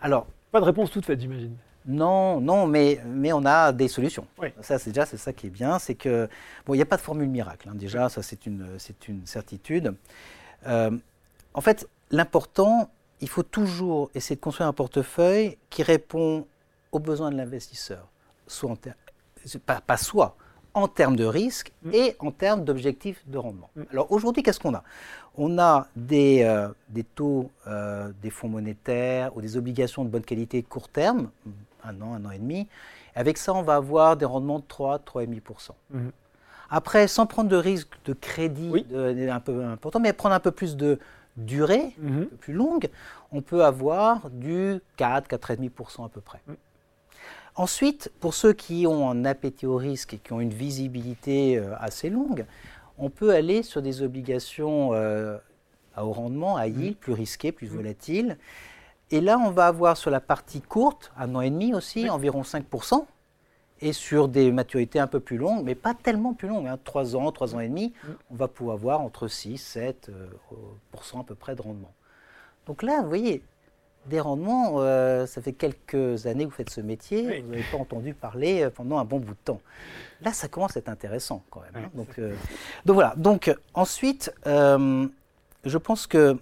Alors, 0.00 0.26
pas 0.52 0.60
de 0.60 0.66
réponse 0.66 0.90
toute 0.90 1.06
faite, 1.06 1.20
j'imagine. 1.20 1.56
Non, 1.86 2.40
non, 2.40 2.66
mais, 2.66 3.00
mais 3.06 3.32
on 3.32 3.44
a 3.44 3.72
des 3.72 3.88
solutions. 3.88 4.26
Ça, 4.60 4.78
c'est 4.78 4.90
déjà 4.90 5.06
c'est 5.06 5.16
ça 5.16 5.32
qui 5.32 5.46
est 5.46 5.50
bien, 5.50 5.78
c'est 5.78 5.94
que 5.94 6.28
bon, 6.66 6.74
il 6.74 6.78
n'y 6.78 6.82
a 6.82 6.86
pas 6.86 6.96
de 6.96 7.02
formule 7.02 7.28
miracle. 7.28 7.68
Hein, 7.68 7.74
déjà, 7.74 8.08
ça 8.08 8.22
c'est 8.22 8.44
une, 8.46 8.66
c'est 8.78 9.08
une 9.08 9.24
certitude. 9.24 9.94
Euh, 10.66 10.90
en 11.54 11.60
fait, 11.60 11.88
l'important, 12.10 12.90
il 13.20 13.28
faut 13.28 13.42
toujours 13.42 14.10
essayer 14.14 14.36
de 14.36 14.40
construire 14.40 14.68
un 14.68 14.72
portefeuille 14.72 15.58
qui 15.70 15.82
répond 15.82 16.46
aux 16.92 16.98
besoins 16.98 17.30
de 17.30 17.36
l'investisseur, 17.36 18.08
soit 18.46 18.70
en 18.70 18.76
pas, 19.64 19.80
pas 19.80 19.96
soit, 19.96 20.36
en 20.74 20.88
termes 20.88 21.16
de 21.16 21.24
risque 21.24 21.72
mm. 21.82 21.90
et 21.94 22.16
en 22.18 22.30
termes 22.30 22.64
d'objectifs 22.64 23.22
de 23.26 23.38
rendement. 23.38 23.70
Mm. 23.76 23.82
Alors 23.90 24.12
aujourd'hui, 24.12 24.42
qu'est-ce 24.42 24.60
qu'on 24.60 24.74
a? 24.74 24.82
On 25.36 25.58
a 25.58 25.88
des, 25.96 26.42
euh, 26.42 26.68
des 26.88 27.04
taux 27.04 27.50
euh, 27.66 28.12
des 28.22 28.30
fonds 28.30 28.48
monétaires 28.48 29.36
ou 29.36 29.40
des 29.40 29.56
obligations 29.56 30.04
de 30.04 30.10
bonne 30.10 30.24
qualité 30.24 30.62
court 30.62 30.88
terme, 30.88 31.30
un 31.82 32.00
an, 32.02 32.14
un 32.14 32.24
an 32.26 32.30
et 32.30 32.38
demi. 32.38 32.68
Avec 33.14 33.38
ça, 33.38 33.54
on 33.54 33.62
va 33.62 33.76
avoir 33.76 34.16
des 34.16 34.26
rendements 34.26 34.58
de 34.58 34.64
3, 34.68 34.98
3,5%. 34.98 35.70
Mm. 35.90 36.08
Après, 36.68 37.06
sans 37.08 37.26
prendre 37.26 37.48
de 37.48 37.56
risque 37.56 37.94
de 38.04 38.12
crédit 38.12 38.84
un 38.92 39.40
peu 39.40 39.64
important, 39.64 40.00
mais 40.00 40.12
prendre 40.12 40.34
un 40.34 40.40
peu 40.40 40.50
plus 40.50 40.76
de, 40.76 40.98
durée, 41.36 41.94
mhm. 41.98 42.26
plus 42.40 42.54
longue, 42.54 42.88
on 43.32 43.42
peut 43.42 43.64
avoir 43.64 44.30
du 44.30 44.80
4, 44.96 45.28
4,5% 45.28 46.06
à 46.06 46.08
peu 46.08 46.20
près. 46.20 46.40
Mhm. 46.46 46.56
Ensuite, 47.54 48.12
pour 48.20 48.34
ceux 48.34 48.52
qui 48.52 48.86
ont 48.86 49.10
un 49.10 49.24
appétit 49.24 49.66
au 49.66 49.76
risque 49.76 50.14
et 50.14 50.18
qui 50.18 50.32
ont 50.32 50.40
une 50.40 50.52
visibilité 50.52 51.56
euh, 51.56 51.74
assez 51.78 52.10
longue, 52.10 52.44
on 52.98 53.08
peut 53.10 53.32
aller 53.32 53.62
sur 53.62 53.82
des 53.82 54.02
obligations 54.02 54.92
euh, 54.92 55.38
à 55.94 56.04
haut 56.04 56.12
rendement, 56.12 56.56
à 56.56 56.66
yield, 56.66 56.90
mhm. 56.90 56.94
plus 56.94 57.12
risquées, 57.12 57.52
plus 57.52 57.68
volatiles. 57.68 58.36
Et 59.10 59.20
là, 59.20 59.38
on 59.38 59.50
va 59.50 59.68
avoir 59.68 59.96
sur 59.96 60.10
la 60.10 60.20
partie 60.20 60.60
courte, 60.60 61.12
un 61.16 61.34
an 61.34 61.40
et 61.40 61.50
demi 61.50 61.74
aussi, 61.74 62.10
environ 62.10 62.42
5%, 62.42 63.06
et 63.80 63.92
sur 63.92 64.28
des 64.28 64.50
maturités 64.52 64.98
un 64.98 65.06
peu 65.06 65.20
plus 65.20 65.36
longues, 65.36 65.64
mais 65.64 65.74
pas 65.74 65.94
tellement 65.94 66.32
plus 66.34 66.48
longues, 66.48 66.66
hein, 66.66 66.78
3 66.82 67.16
ans, 67.16 67.30
3 67.30 67.54
ans 67.54 67.60
et 67.60 67.68
demi, 67.68 67.92
on 68.30 68.34
va 68.34 68.48
pouvoir 68.48 68.76
avoir 68.76 69.00
entre 69.00 69.28
6, 69.28 69.58
7 69.58 70.10
à 71.18 71.24
peu 71.24 71.34
près 71.34 71.54
de 71.54 71.62
rendement. 71.62 71.92
Donc 72.66 72.82
là, 72.82 73.00
vous 73.02 73.08
voyez, 73.08 73.42
des 74.06 74.20
rendements, 74.20 74.76
euh, 74.78 75.26
ça 75.26 75.40
fait 75.42 75.52
quelques 75.52 76.26
années 76.26 76.44
que 76.44 76.50
vous 76.50 76.56
faites 76.56 76.70
ce 76.70 76.80
métier, 76.80 77.40
vous 77.40 77.50
n'avez 77.50 77.64
pas 77.70 77.78
entendu 77.78 78.14
parler 78.14 78.62
euh, 78.62 78.70
pendant 78.70 78.98
un 78.98 79.04
bon 79.04 79.18
bout 79.18 79.32
de 79.32 79.38
temps. 79.44 79.60
Là, 80.22 80.32
ça 80.32 80.48
commence 80.48 80.76
à 80.76 80.80
être 80.80 80.88
intéressant 80.88 81.42
quand 81.50 81.60
même. 81.60 81.84
Hein. 81.84 81.90
donc, 81.94 82.18
euh, 82.18 82.34
donc, 82.84 82.94
voilà. 82.94 83.14
Donc 83.16 83.54
ensuite, 83.74 84.32
je 84.44 85.78
pense 85.78 86.06
que 86.06 86.38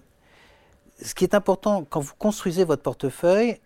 ce 1.01 1.13
qui 1.13 1.23
est 1.25 1.35
important 1.35 1.85
quand 1.89 1.99
vous 1.99 2.13
construisez 2.17 2.63
votre 2.63 2.83
portefeuille 2.83 3.59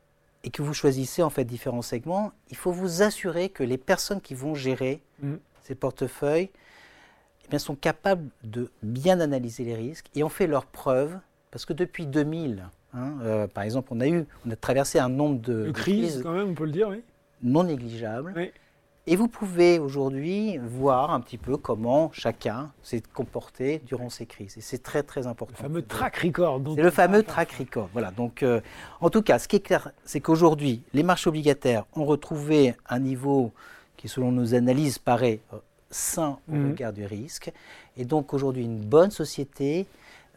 et 0.43 0.49
que 0.49 0.61
vous 0.61 0.73
choisissez 0.73 1.21
en 1.21 1.29
fait 1.29 1.43
différents 1.43 1.81
segments, 1.81 2.31
il 2.49 2.57
faut 2.57 2.71
vous 2.71 3.01
assurer 3.01 3.49
que 3.49 3.63
les 3.63 3.77
personnes 3.77 4.21
qui 4.21 4.33
vont 4.33 4.55
gérer 4.55 5.01
mmh. 5.21 5.35
ces 5.63 5.75
portefeuilles 5.75 6.49
eh 7.45 7.47
bien, 7.49 7.59
sont 7.59 7.75
capables 7.75 8.29
de 8.43 8.71
bien 8.83 9.19
analyser 9.19 9.63
les 9.63 9.75
risques 9.75 10.07
et 10.15 10.23
ont 10.23 10.29
fait 10.29 10.47
leurs 10.47 10.65
preuves 10.65 11.17
parce 11.51 11.65
que 11.65 11.73
depuis 11.73 12.05
2000, 12.05 12.69
hein, 12.93 13.13
euh, 13.21 13.47
par 13.47 13.63
exemple, 13.63 13.89
on 13.91 13.99
a 13.99 14.07
eu, 14.07 14.25
on 14.45 14.51
a 14.51 14.55
traversé 14.55 14.99
un 14.99 15.09
nombre 15.09 15.39
de, 15.41 15.71
crises, 15.71 16.21
quand 16.23 16.33
même, 16.33 16.49
on 16.49 16.53
peut 16.53 16.65
le 16.65 16.71
dire, 16.71 16.89
oui. 16.89 17.01
non 17.41 17.63
négligeables. 17.63 18.33
Et 19.11 19.15
vous 19.15 19.27
pouvez 19.27 19.79
aujourd'hui 19.79 20.59
voir 20.59 21.09
un 21.09 21.19
petit 21.19 21.39
peu 21.39 21.57
comment 21.57 22.11
chacun 22.13 22.71
s'est 22.83 23.01
comporté 23.11 23.81
durant 23.87 24.11
ces 24.11 24.27
crises. 24.27 24.55
Et 24.55 24.61
c'est 24.61 24.83
très 24.83 25.01
très 25.01 25.25
important. 25.25 25.55
Le 25.57 25.63
fameux 25.63 25.81
track 25.81 26.17
record. 26.17 26.61
C'est 26.75 26.83
le 26.83 26.91
fameux 26.91 27.23
track 27.23 27.51
record. 27.53 27.89
Voilà. 27.91 28.11
Donc, 28.11 28.43
euh, 28.43 28.61
en 29.01 29.09
tout 29.09 29.23
cas, 29.23 29.39
ce 29.39 29.47
qui 29.47 29.55
est 29.55 29.61
clair, 29.61 29.91
c'est 30.05 30.19
qu'aujourd'hui, 30.19 30.83
les 30.93 31.01
marchés 31.01 31.27
obligataires 31.27 31.85
ont 31.95 32.05
retrouvé 32.05 32.75
un 32.87 32.99
niveau 32.99 33.51
qui, 33.97 34.07
selon 34.07 34.31
nos 34.31 34.53
analyses, 34.53 34.99
paraît 34.99 35.39
euh, 35.53 35.57
sain 35.89 36.37
au 36.47 36.53
mhm. 36.53 36.69
regard 36.69 36.93
du 36.93 37.03
risque. 37.03 37.51
Et 37.97 38.05
donc 38.05 38.31
aujourd'hui, 38.35 38.65
une 38.65 38.79
bonne 38.79 39.09
société 39.09 39.87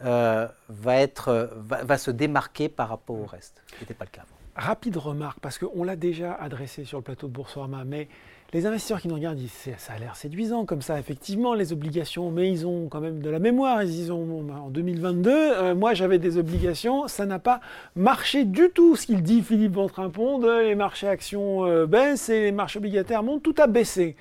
euh, 0.03 0.49
va, 0.71 0.97
être, 0.97 1.51
va, 1.69 1.99
se 1.99 2.11
démarquer 2.11 2.71
par 2.71 2.89
rapport 2.89 3.21
au 3.21 3.27
reste, 3.27 3.61
ce 3.67 3.75
qui 3.75 3.81
n'était 3.83 3.93
pas 3.93 4.07
le 4.07 4.13
cas 4.13 4.23
avant. 4.23 4.42
Rapide 4.55 4.99
remarque, 4.99 5.41
parce 5.41 5.59
qu'on 5.59 5.83
l'a 5.83 5.97
déjà 5.97 6.35
adressé 6.35 6.85
sur 6.85 6.99
le 6.99 7.03
plateau 7.03 7.27
de 7.27 7.33
Boursorama, 7.33 7.85
mais 7.87 8.09
les 8.53 8.67
investisseurs 8.67 9.01
qui 9.01 9.09
nous 9.09 9.15
regardent 9.15 9.39
disent 9.39 9.71
ça 9.79 9.95
a 9.95 9.99
l'air 9.99 10.15
séduisant 10.15 10.67
comme 10.67 10.83
ça, 10.83 10.99
effectivement, 10.99 11.55
les 11.55 11.73
obligations, 11.73 12.31
mais 12.31 12.51
ils 12.51 12.67
ont 12.67 12.89
quand 12.89 13.01
même 13.01 13.21
de 13.23 13.31
la 13.31 13.39
mémoire. 13.39 13.83
Ils 13.83 14.13
ont 14.13 14.47
en 14.51 14.69
2022, 14.69 15.31
euh, 15.31 15.75
moi 15.75 15.95
j'avais 15.95 16.19
des 16.19 16.37
obligations, 16.37 17.09
ça 17.09 17.25
n'a 17.25 17.39
pas 17.39 17.61
marché 17.97 18.45
du 18.45 18.69
tout. 18.69 18.95
Ce 18.95 19.07
qu'il 19.07 19.23
dit 19.23 19.41
Philippe 19.41 19.73
Ventrimpond, 19.73 20.39
les 20.61 20.75
marchés 20.75 21.09
actions 21.09 21.65
euh, 21.65 21.87
baissent 21.87 22.29
et 22.29 22.43
les 22.43 22.53
marchés 22.53 22.79
obligataires 22.79 23.23
montent, 23.23 23.43
tout 23.43 23.55
a 23.57 23.67
baissé. 23.67 24.17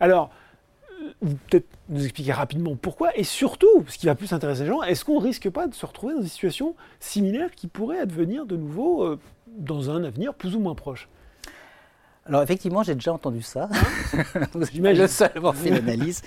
Alors, 0.00 0.30
peut-être 1.20 1.66
nous 1.88 2.04
expliquer 2.04 2.32
rapidement 2.32 2.76
pourquoi 2.76 3.16
et 3.16 3.24
surtout, 3.24 3.84
ce 3.88 3.98
qui 3.98 4.06
va 4.06 4.14
plus 4.14 4.32
intéresser 4.32 4.62
les 4.62 4.68
gens, 4.68 4.82
est-ce 4.82 5.04
qu'on 5.04 5.20
ne 5.20 5.24
risque 5.24 5.50
pas 5.50 5.66
de 5.66 5.74
se 5.74 5.84
retrouver 5.86 6.14
dans 6.14 6.20
une 6.20 6.28
situation 6.28 6.74
similaire 7.00 7.50
qui 7.52 7.66
pourrait 7.66 7.98
advenir 7.98 8.46
de 8.46 8.56
nouveau 8.56 9.04
euh, 9.04 9.18
dans 9.46 9.90
un 9.90 10.04
avenir 10.04 10.34
plus 10.34 10.54
ou 10.54 10.60
moins 10.60 10.74
proche? 10.74 11.08
Alors 12.26 12.42
effectivement, 12.42 12.82
j'ai 12.82 12.94
déjà 12.94 13.12
entendu 13.12 13.42
ça. 13.42 13.68
J'imagine 14.72 15.02
le 15.02 15.08
seul 15.08 15.30
avoir 15.34 15.54
fait 15.54 15.70
l'analyse. 15.70 16.22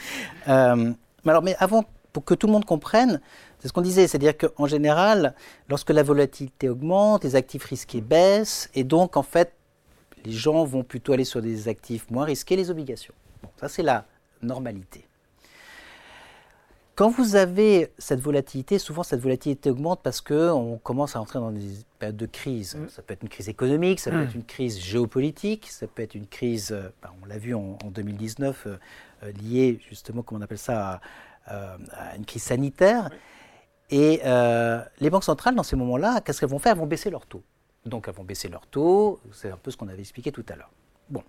Euh, 0.48 0.94
mais 1.24 1.32
alors, 1.32 1.42
mais 1.42 1.56
avant, 1.60 1.86
pour 2.14 2.24
que 2.24 2.36
tout 2.36 2.48
le 2.48 2.54
monde 2.54 2.66
comprenne, 2.66 3.20
c'est 3.60 3.68
ce 3.68 3.74
qu'on 3.74 3.82
disait, 3.82 4.08
c'est-à-dire 4.08 4.38
qu'en 4.38 4.68
général, 4.68 5.34
lorsque 5.70 5.90
la 5.90 6.04
volatilité 6.04 6.70
augmente, 6.70 7.24
les 7.24 7.36
actifs 7.36 7.64
risqués 7.64 8.02
baissent, 8.02 8.70
et 8.76 8.84
donc 8.84 9.18
en 9.18 9.24
fait, 9.24 9.54
les 10.24 10.32
gens 10.32 10.64
vont 10.66 10.84
plutôt 10.84 11.14
aller 11.14 11.24
sur 11.24 11.42
des 11.42 11.68
actifs 11.68 12.10
moins 12.12 12.26
risqués, 12.26 12.56
les 12.56 12.70
obligations. 12.70 13.14
Bon, 13.42 13.50
ça 13.60 13.68
c'est 13.68 13.84
la 13.84 14.06
normalité. 14.42 15.08
Quand 16.98 17.10
vous 17.10 17.36
avez 17.36 17.92
cette 18.00 18.20
volatilité, 18.20 18.80
souvent 18.80 19.04
cette 19.04 19.20
volatilité 19.20 19.70
augmente 19.70 20.02
parce 20.02 20.20
qu'on 20.20 20.80
commence 20.82 21.16
à 21.16 21.22
entrer 21.22 21.38
dans 21.38 21.52
des 21.52 21.62
périodes 22.00 22.18
de 22.18 22.26
crise. 22.26 22.74
Mm. 22.74 22.90
Ça 22.90 23.04
peut 23.04 23.14
être 23.14 23.22
une 23.22 23.30
crise 23.30 23.50
économique, 23.50 24.00
ça 24.00 24.10
peut 24.10 24.18
mm. 24.18 24.24
être 24.24 24.34
une 24.34 24.44
crise 24.44 24.80
géopolitique, 24.80 25.68
ça 25.68 25.86
peut 25.86 26.02
être 26.02 26.16
une 26.16 26.26
crise, 26.26 26.72
euh, 26.72 26.90
ben, 27.04 27.12
on 27.22 27.28
l'a 27.28 27.38
vu 27.38 27.54
en, 27.54 27.78
2019, 27.86 28.64
euh, 28.66 28.78
euh, 29.22 29.32
liée 29.34 29.80
justement, 29.88 30.24
comment 30.24 30.40
on 30.40 30.44
appelle 30.44 30.58
ça, 30.58 31.00
à, 31.46 32.16
une 32.18 32.26
crise 32.26 32.42
sanitaire. 32.42 33.12
Et 33.92 34.22
les 35.00 35.10
banques 35.12 35.24
centrales, 35.24 35.54
dans 35.54 35.62
ces 35.62 35.76
moments-là, 35.76 36.22
qu'est-ce 36.22 36.40
qu'elles 36.40 36.50
vont 36.50 36.58
faire? 36.58 36.72
Elles 36.72 36.80
vont 36.80 36.88
baisser 36.88 37.12
leur 37.12 37.28
taux. 37.28 37.44
Donc 37.86 38.08
elles 38.08 38.16
vont 38.16 38.24
baisser 38.24 38.50
leur 38.50 38.66
taux, 38.66 39.20
c'est 39.32 39.52
un 39.52 39.58
peu 39.58 39.70
ce 39.70 39.78
qu'on 39.78 39.88
avait 39.88 40.02
expliqué 40.02 40.32
tout 40.32 40.46
à 40.50 40.56
l'heure. 40.56 40.72
Bon. 41.12 41.24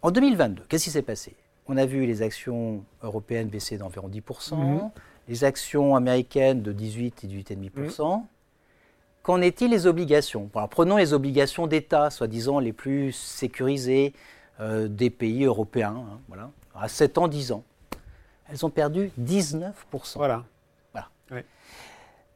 En 0.00 0.10
2022, 0.10 0.64
qu'est-ce 0.70 0.84
qui 0.84 0.90
s'est 0.90 1.02
passé? 1.02 1.36
On 1.68 1.76
a 1.76 1.86
vu 1.86 2.06
les 2.06 2.22
actions 2.22 2.84
européennes 3.02 3.48
baisser 3.48 3.78
d'environ 3.78 4.08
10%, 4.08 4.56
mhm. 4.56 4.90
les 5.28 5.44
actions 5.44 5.94
américaines 5.94 6.62
de 6.62 6.72
18 6.72 7.24
et 7.24 7.26
18,5%. 7.26 8.18
Mhm. 8.18 8.26
Qu'en 9.22 9.40
est-il 9.40 9.70
les 9.70 9.86
obligations? 9.86 10.50
Prenons 10.70 10.96
les 10.96 11.12
obligations 11.12 11.68
d'État, 11.68 12.10
soi-disant 12.10 12.58
les 12.58 12.72
plus 12.72 13.12
sécurisées 13.12 14.14
euh, 14.60 14.88
des 14.88 15.10
pays 15.10 15.44
européens, 15.44 15.94
hein, 15.96 16.18
voilà, 16.26 16.50
à 16.74 16.88
7 16.88 17.18
ans, 17.18 17.28
10 17.28 17.52
ans. 17.52 17.62
Elles 18.50 18.66
ont 18.66 18.70
perdu 18.70 19.12
19%. 19.20 19.72
Voilà. 20.16 20.44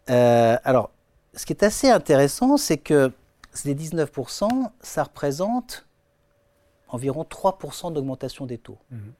Euh, 0.09 0.57
alors, 0.65 0.91
ce 1.35 1.45
qui 1.47 1.53
est 1.53 1.65
assez 1.65 1.91
intéressant, 1.91 2.57
c'est 2.57 2.79
que 2.79 3.13
ces 3.53 3.75
19%, 3.75 4.71
ça 4.81 5.03
représente 5.03 5.86
environ 6.89 7.25
3% 7.25 7.93
d'augmentation 7.93 8.47
des 8.47 8.59
taux. 8.59 8.79
Mhm. 8.91 9.13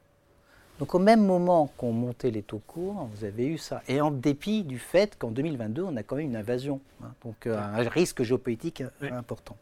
Donc 0.79 0.93
au 0.93 0.99
même 0.99 1.25
moment 1.25 1.71
qu'on 1.77 1.91
montait 1.91 2.29
les 2.29 2.43
taux 2.43 2.61
courts, 2.65 3.09
vous 3.13 3.23
avez 3.23 3.47
eu 3.47 3.57
ça. 3.57 3.81
Et 3.87 3.99
en 3.99 4.11
dépit 4.11 4.63
du 4.63 4.77
fait 4.77 5.17
qu'en 5.17 5.31
2022, 5.31 5.83
on 5.83 5.95
a 5.95 6.03
quand 6.03 6.15
même 6.15 6.27
une 6.27 6.35
invasion. 6.35 6.79
Hein. 7.03 7.13
donc 7.23 7.47
euh, 7.47 7.57
un 7.57 7.87
risque 7.89 8.23
géopolitique 8.23 8.81
euh, 8.81 9.11
important. 9.11 9.57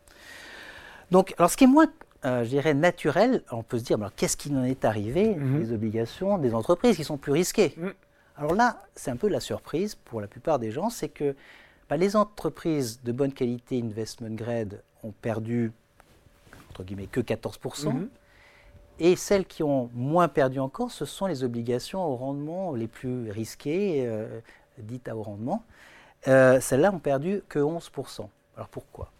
Donc, 1.11 1.33
alors 1.37 1.49
ce 1.49 1.57
qui 1.57 1.65
est 1.65 1.67
moins, 1.67 1.87
euh, 2.25 2.43
je 2.43 2.49
dirais, 2.49 2.73
naturel, 2.73 3.43
on 3.51 3.63
peut 3.63 3.77
se 3.77 3.83
dire, 3.83 3.97
alors 3.97 4.13
qu'est-ce 4.15 4.35
qui 4.35 4.51
en 4.53 4.63
est 4.63 4.83
arrivé? 4.83 5.35
Mhm. 5.35 5.59
des 5.59 5.71
obligations 5.73 6.37
des 6.37 6.53
entreprises 6.53 6.97
qui 6.97 7.03
sont 7.03 7.17
plus 7.17 7.31
risquées 7.31 7.73
mhm. 7.77 7.93
Alors 8.37 8.53
là, 8.53 8.83
c'est 8.95 9.11
un 9.11 9.15
peu 9.15 9.29
la 9.29 9.39
surprise 9.39 9.95
pour 9.95 10.19
la 10.19 10.27
plupart 10.27 10.59
des 10.59 10.71
gens, 10.71 10.89
c'est 10.89 11.07
que 11.07 11.35
bah, 11.89 11.95
les 11.95 12.17
entreprises 12.17 13.01
de 13.03 13.13
bonne 13.13 13.31
qualité 13.31 13.81
investment 13.81 14.35
grade 14.35 14.81
ont 15.03 15.13
perdu 15.21 15.71
entre 16.75 16.83
guillemets, 16.83 17.07
que 17.07 17.21
14%. 17.21 17.93
Mhm. 17.93 18.09
Et 18.99 19.15
celles 19.15 19.45
qui 19.45 19.63
ont 19.63 19.89
moins 19.93 20.27
perdu 20.27 20.59
encore, 20.59 20.91
ce 20.91 21.05
sont 21.05 21.25
les 21.25 21.43
obligations 21.43 22.03
au 22.03 22.15
rendement 22.15 22.73
les 22.73 22.87
plus 22.87 23.31
risquées, 23.31 24.05
euh, 24.05 24.39
dites 24.77 25.07
à 25.07 25.15
haut 25.15 25.23
rendement. 25.23 25.63
Euh, 26.27 26.59
celles-là 26.59 26.93
ont 26.93 26.99
perdu 26.99 27.43
que 27.49 27.59
11%. 27.59 28.29
Alors 28.55 28.69
pourquoi? 28.69 29.11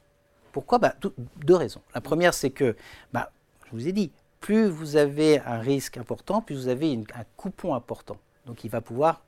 Pourquoi? 0.52 0.80
Bah, 0.80 0.96
Deux 1.38 1.56
raisons. 1.56 1.82
La 1.94 2.02
première, 2.02 2.34
c'est 2.34 2.52
que, 2.52 2.76
bah, 3.12 3.32
je 3.66 3.72
vous 3.72 3.88
ai 3.88 3.92
dit, 3.92 4.12
plus 4.40 4.68
vous 4.68 4.96
avez 4.96 5.40
un 5.42 5.60
risque 5.60 5.98
important, 5.98 6.42
plus 6.42 6.56
vous 6.56 6.68
avez 6.68 6.94
un 6.94 7.24
coupon 7.36 7.74
important. 7.76 8.18
Donc 8.46 8.64
il 8.64 8.70
va 8.70 8.80
pouvoir 8.80 9.22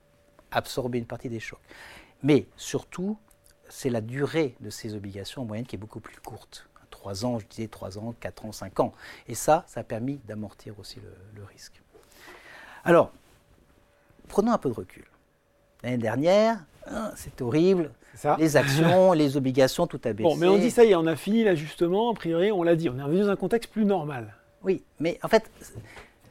absorber 0.50 0.98
une 0.98 1.06
partie 1.06 1.28
des 1.28 1.40
chocs. 1.40 1.60
Mais 2.22 2.46
surtout, 2.56 3.18
c'est 3.68 3.90
la 3.90 4.00
durée 4.00 4.56
de 4.60 4.70
ces 4.70 4.94
obligations 4.94 5.42
en 5.42 5.44
moyenne 5.44 5.66
qui 5.66 5.76
est 5.76 5.78
beaucoup 5.78 6.00
plus 6.00 6.16
courte. 6.20 6.67
3 6.98 7.24
ans, 7.24 7.38
je 7.38 7.46
disais 7.46 7.68
3 7.68 7.98
ans, 7.98 8.14
4 8.18 8.44
ans, 8.44 8.52
5 8.52 8.80
ans. 8.80 8.92
Et 9.28 9.34
ça, 9.34 9.64
ça 9.66 9.80
a 9.80 9.84
permis 9.84 10.20
d'amortir 10.26 10.74
aussi 10.78 10.98
le, 11.34 11.44
risque. 11.44 11.80
Alors, 12.84 13.12
prenons 14.26 14.52
un 14.52 14.58
peu 14.58 14.68
de 14.68 14.74
recul. 14.74 15.04
L'année 15.82 15.98
dernière, 15.98 16.58
hein, 16.86 17.12
c'est 17.16 17.40
horrible. 17.40 17.92
Les 18.38 18.56
actions, 18.56 19.12
les 19.22 19.36
obligations, 19.36 19.86
tout 19.86 20.00
a 20.04 20.12
baissé. 20.12 20.28
Bon, 20.28 20.36
mais 20.36 20.48
on 20.48 20.58
dit 20.58 20.72
ça 20.72 20.84
y 20.84 20.90
est, 20.90 20.96
on 20.96 21.06
a 21.06 21.14
fini 21.14 21.44
l'ajustement, 21.44 22.10
a 22.10 22.14
priori, 22.14 22.50
on 22.50 22.64
l'a 22.64 22.74
dit, 22.74 22.88
on 22.88 22.98
est 22.98 23.02
revenu 23.02 23.20
dans 23.20 23.30
un 23.30 23.36
contexte 23.36 23.70
plus 23.70 23.84
normal. 23.84 24.34
Oui, 24.64 24.82
mais 24.98 25.20
en 25.22 25.28
fait, 25.28 25.48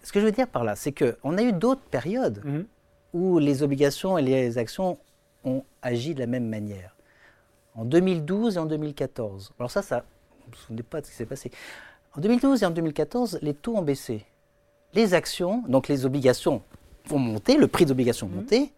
ce 0.04 0.12
que 0.12 0.20
je 0.20 0.26
veux 0.26 0.34
dire 0.34 0.48
par 0.48 0.66
là, 0.66 0.76
c'est 0.76 0.92
qu'on 0.92 1.38
a 1.38 1.42
eu 1.42 1.54
d'autres 1.54 1.82
périodes 1.82 2.42
mhm. 2.44 2.66
où 3.14 3.40
les 3.40 3.64
obligations 3.64 4.18
et 4.18 4.22
les 4.22 4.58
actions 4.58 4.98
ont 5.46 5.64
agi 5.82 6.14
de 6.14 6.20
la 6.20 6.28
même 6.28 6.50
manière. 6.50 6.94
En 7.74 7.86
2012 7.86 8.58
et 8.58 8.60
en 8.60 8.66
2014. 8.66 9.54
Alors 9.60 9.72
ça, 9.72 9.82
ça 9.82 10.04
vous 10.48 10.58
vous 10.58 10.62
souvenez 10.66 10.84
pas 10.84 11.02
de 11.02 11.06
ce 11.06 11.12
qui 11.12 11.18
s'est 11.18 11.26
passé. 11.26 11.52
En 12.16 12.22
2012 12.22 12.64
et 12.64 12.66
en 12.66 12.72
2014, 12.72 13.40
les 13.42 13.54
taux 13.54 13.76
ont 13.76 13.82
baissé. 13.82 14.26
Les 14.94 15.14
actions, 15.14 15.64
donc 15.68 15.88
les 15.88 16.06
obligations 16.06 16.64
vont 17.06 17.20
monter, 17.20 17.58
le 17.58 17.68
prix 17.68 17.86
d'obligation 17.86 18.28
mmh. 18.28 18.36
monter. 18.36 18.72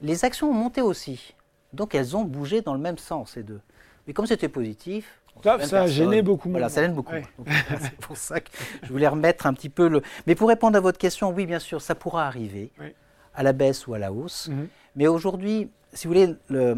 Les 0.00 0.24
actions 0.24 0.50
ont 0.50 0.54
monté 0.54 0.80
aussi. 0.80 1.34
Donc 1.72 1.94
elles 1.94 2.16
ont 2.16 2.24
bougé 2.24 2.62
dans 2.62 2.74
le 2.74 2.80
même 2.80 2.98
sens, 2.98 3.32
ces 3.32 3.42
deux. 3.42 3.60
Mais 4.06 4.12
comme 4.12 4.26
c'était 4.26 4.48
positif, 4.48 5.20
ça, 5.42 5.54
a 5.54 5.86
gêné 5.86 6.22
beaucoup 6.22 6.50
Voilà, 6.50 6.68
ça 6.68 6.82
gêne 6.82 6.94
beaucoup. 6.94 7.14
C'est 7.80 7.96
pour 7.96 8.16
ça 8.16 8.40
que 8.40 8.50
je 8.82 8.88
voulais 8.92 9.08
remettre 9.08 9.46
un 9.46 9.54
petit 9.54 9.70
peu 9.70 9.88
le. 9.88 10.02
Mais 10.26 10.34
pour 10.34 10.48
répondre 10.48 10.76
à 10.76 10.80
votre 10.80 10.98
question, 10.98 11.30
oui, 11.30 11.46
bien 11.46 11.58
sûr, 11.58 11.80
ça 11.80 11.94
pourra 11.94 12.26
arriver 12.26 12.70
à 13.34 13.42
la 13.42 13.52
baisse 13.52 13.86
ou 13.86 13.94
à 13.94 13.98
la 13.98 14.12
hausse. 14.12 14.48
Mmh. 14.48 14.64
Mais 14.96 15.06
aujourd'hui, 15.06 15.70
si 15.94 16.06
vous 16.06 16.12
voulez, 16.12 16.34
le, 16.48 16.76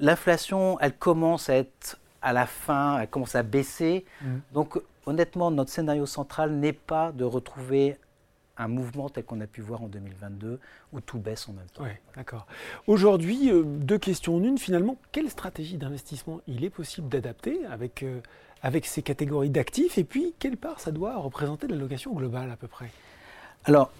l'inflation, 0.00 0.78
elle 0.80 0.96
commence 0.96 1.48
à 1.48 1.54
être 1.54 1.98
à 2.26 2.32
la 2.32 2.46
fin, 2.46 2.98
elle 2.98 3.08
commence 3.08 3.36
à 3.36 3.44
baisser. 3.44 4.04
Mmh. 4.20 4.26
Donc 4.52 4.80
honnêtement, 5.06 5.52
notre 5.52 5.70
scénario 5.70 6.06
central 6.06 6.50
n'est 6.50 6.72
pas 6.72 7.12
de 7.12 7.22
retrouver 7.22 7.98
un 8.58 8.66
mouvement 8.66 9.08
tel 9.08 9.24
qu'on 9.24 9.40
a 9.40 9.46
pu 9.46 9.60
voir 9.60 9.82
en 9.82 9.86
2022 9.86 10.58
où 10.92 11.00
tout 11.00 11.18
baisse 11.18 11.48
en 11.48 11.52
même 11.52 11.68
temps. 11.72 11.84
Oui, 11.84 11.90
d'accord. 12.16 12.46
Aujourd'hui, 12.88 13.52
euh, 13.52 13.62
deux 13.64 13.98
questions 13.98 14.36
en 14.36 14.42
une 14.42 14.58
finalement. 14.58 14.96
Quelle 15.12 15.30
stratégie 15.30 15.76
d'investissement 15.76 16.40
il 16.48 16.64
est 16.64 16.70
possible 16.70 17.08
d'adapter 17.08 17.64
avec, 17.66 18.02
euh, 18.02 18.20
avec 18.60 18.86
ces 18.86 19.02
catégories 19.02 19.50
d'actifs? 19.50 19.96
Et 19.96 20.04
puis 20.04 20.34
quelle 20.40 20.56
part 20.56 20.80
ça 20.80 20.90
doit 20.90 21.16
représenter 21.18 21.68
de 21.68 21.74
l'allocation 21.74 22.12
globale 22.12 22.50
à 22.50 22.56
peu 22.56 22.66
près? 22.66 22.90
Alors, 23.66 23.92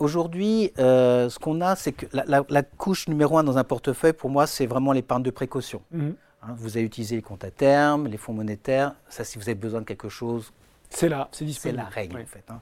aujourd'hui, 0.00 0.72
euh, 0.80 1.28
ce 1.28 1.38
qu'on 1.38 1.60
a, 1.60 1.76
c'est 1.76 1.92
que 1.92 2.06
la, 2.12 2.62
couche 2.62 3.06
numéro 3.06 3.38
un 3.38 3.44
dans 3.44 3.58
un 3.58 3.64
portefeuille, 3.64 4.12
pour 4.12 4.30
moi, 4.30 4.48
c'est 4.48 4.66
vraiment 4.66 4.90
l'épargne 4.90 5.22
de 5.22 5.30
précaution. 5.30 5.82
Mmh. 5.92 6.10
Hein, 6.42 6.54
vous 6.56 6.76
avez 6.76 6.86
utilisé 6.86 7.16
les 7.16 7.22
comptes 7.22 7.44
à 7.44 7.50
terme, 7.50 8.06
les 8.06 8.16
fonds 8.16 8.32
monétaires. 8.32 8.94
Ça, 9.08 9.24
si 9.24 9.38
vous 9.38 9.44
avez 9.44 9.54
besoin 9.54 9.80
de 9.80 9.86
quelque 9.86 10.08
chose, 10.08 10.52
c'est 10.88 11.08
là, 11.08 11.28
c'est 11.32 11.44
disponible. 11.44 11.78
C'est 11.78 11.84
la 11.84 11.90
règle, 11.90 12.20
en 12.20 12.26
fait. 12.26 12.44
Hein. 12.48 12.60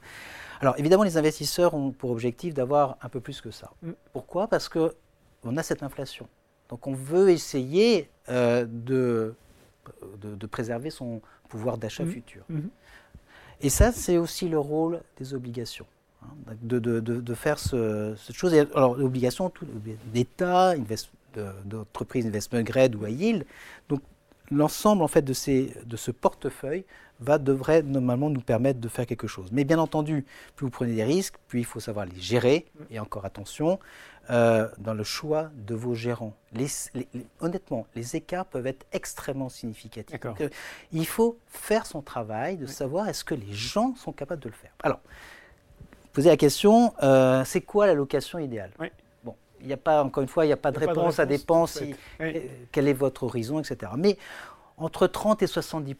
Alors, 0.61 0.75
évidemment, 0.77 1.03
les 1.03 1.17
investisseurs 1.17 1.73
ont 1.73 1.91
pour 1.91 2.11
objectif 2.11 2.53
d'avoir 2.53 2.97
un 3.01 3.09
peu 3.09 3.19
plus 3.19 3.41
que 3.41 3.51
ça. 3.51 3.71
Mm. 3.81 3.91
Pourquoi? 4.11 4.47
Parce 4.47 4.69
qu'on 4.69 5.57
a 5.57 5.63
cette 5.63 5.83
inflation. 5.83 6.27
Donc, 6.69 6.85
on 6.87 6.93
veut 6.93 7.29
essayer 7.29 8.09
euh, 8.29 8.65
de, 8.69 9.33
de, 10.21 10.45
préserver 10.45 10.89
son 10.89 11.21
pouvoir 11.47 11.77
d'achat 11.77 12.03
mm. 12.03 12.11
futur. 12.11 12.43
Mm-hmm. 12.51 12.69
Et 13.61 13.69
ça, 13.69 13.91
c'est 13.91 14.17
aussi 14.17 14.49
le 14.49 14.59
rôle 14.59 15.01
des 15.17 15.33
obligations. 15.33 15.85
Hein, 16.21 16.27
de, 16.61 16.79
de, 16.79 17.33
faire 17.33 17.57
ce, 17.59 18.13
cette 18.17 18.35
chose. 18.35 18.53
Alors, 18.53 18.95
l'obligation 18.95 19.51
d'État, 21.33 21.53
d'entreprise 21.65 22.25
investment 22.25 22.61
grade 22.61 22.95
ou 22.95 23.05
à 23.05 23.09
yield. 23.09 23.45
Donc, 23.87 24.01
l'ensemble 24.51 25.03
en 25.03 25.07
fait 25.07 25.21
de, 25.21 25.33
ces, 25.33 25.73
de 25.85 25.97
ce 25.97 26.11
portefeuille 26.11 26.85
va, 27.19 27.37
devrait 27.37 27.83
normalement 27.83 28.29
nous 28.29 28.41
permettre 28.41 28.79
de 28.79 28.87
faire 28.87 29.05
quelque 29.05 29.27
chose. 29.27 29.49
Mais 29.51 29.63
bien 29.63 29.79
entendu, 29.79 30.25
plus 30.55 30.65
vous 30.65 30.71
prenez 30.71 30.95
des 30.95 31.03
risques, 31.03 31.35
plus 31.47 31.59
il 31.59 31.65
faut 31.65 31.79
savoir 31.79 32.05
les 32.05 32.19
gérer. 32.19 32.65
Et 32.89 32.99
encore 32.99 33.25
attention, 33.25 33.79
euh, 34.29 34.67
dans 34.77 34.93
le 34.93 35.03
choix 35.03 35.49
de 35.55 35.73
vos 35.73 35.95
gérants. 35.95 36.33
honnêtement, 37.39 37.87
les 37.95 38.15
écarts 38.15 38.45
peuvent 38.45 38.67
être 38.67 38.85
extrêmement 38.91 39.49
significatifs. 39.49 40.19
Euh, 40.39 40.49
il 40.91 41.07
faut 41.07 41.37
faire 41.47 41.85
son 41.85 42.01
travail 42.01 42.57
de 42.57 42.67
savoir 42.67 43.09
est-ce 43.09 43.23
que 43.23 43.33
les 43.33 43.53
gens 43.53 43.95
sont 43.95 44.11
capables 44.11 44.41
de 44.41 44.49
le 44.49 44.55
faire. 44.55 44.71
Alors, 44.83 44.99
posez 46.13 46.29
la 46.29 46.37
question, 46.37 46.93
euh, 47.01 47.43
c'est 47.43 47.61
quoi 47.61 47.87
la 47.87 47.95
location 47.95 48.37
idéale? 48.37 48.71
Bon, 48.77 48.87
il 49.61 49.67
n'y 49.67 49.73
a 49.73 49.77
pas, 49.77 50.03
encore 50.03 50.23
une 50.23 50.29
fois, 50.29 50.45
il 50.45 50.47
n'y 50.47 50.53
a 50.53 50.57
pas 50.57 50.71
de, 50.71 50.79
réponse, 50.79 51.15
ça 51.15 51.25
dépend 51.25 51.65
si, 51.65 51.95
quel 52.71 52.87
est 52.87 52.93
votre 52.93 53.23
horizon, 53.23 53.59
etc. 53.59 53.91
Mais 53.97 54.17
entre 54.79 55.07
30 55.07 55.43
et 55.43 55.47
70 55.47 55.95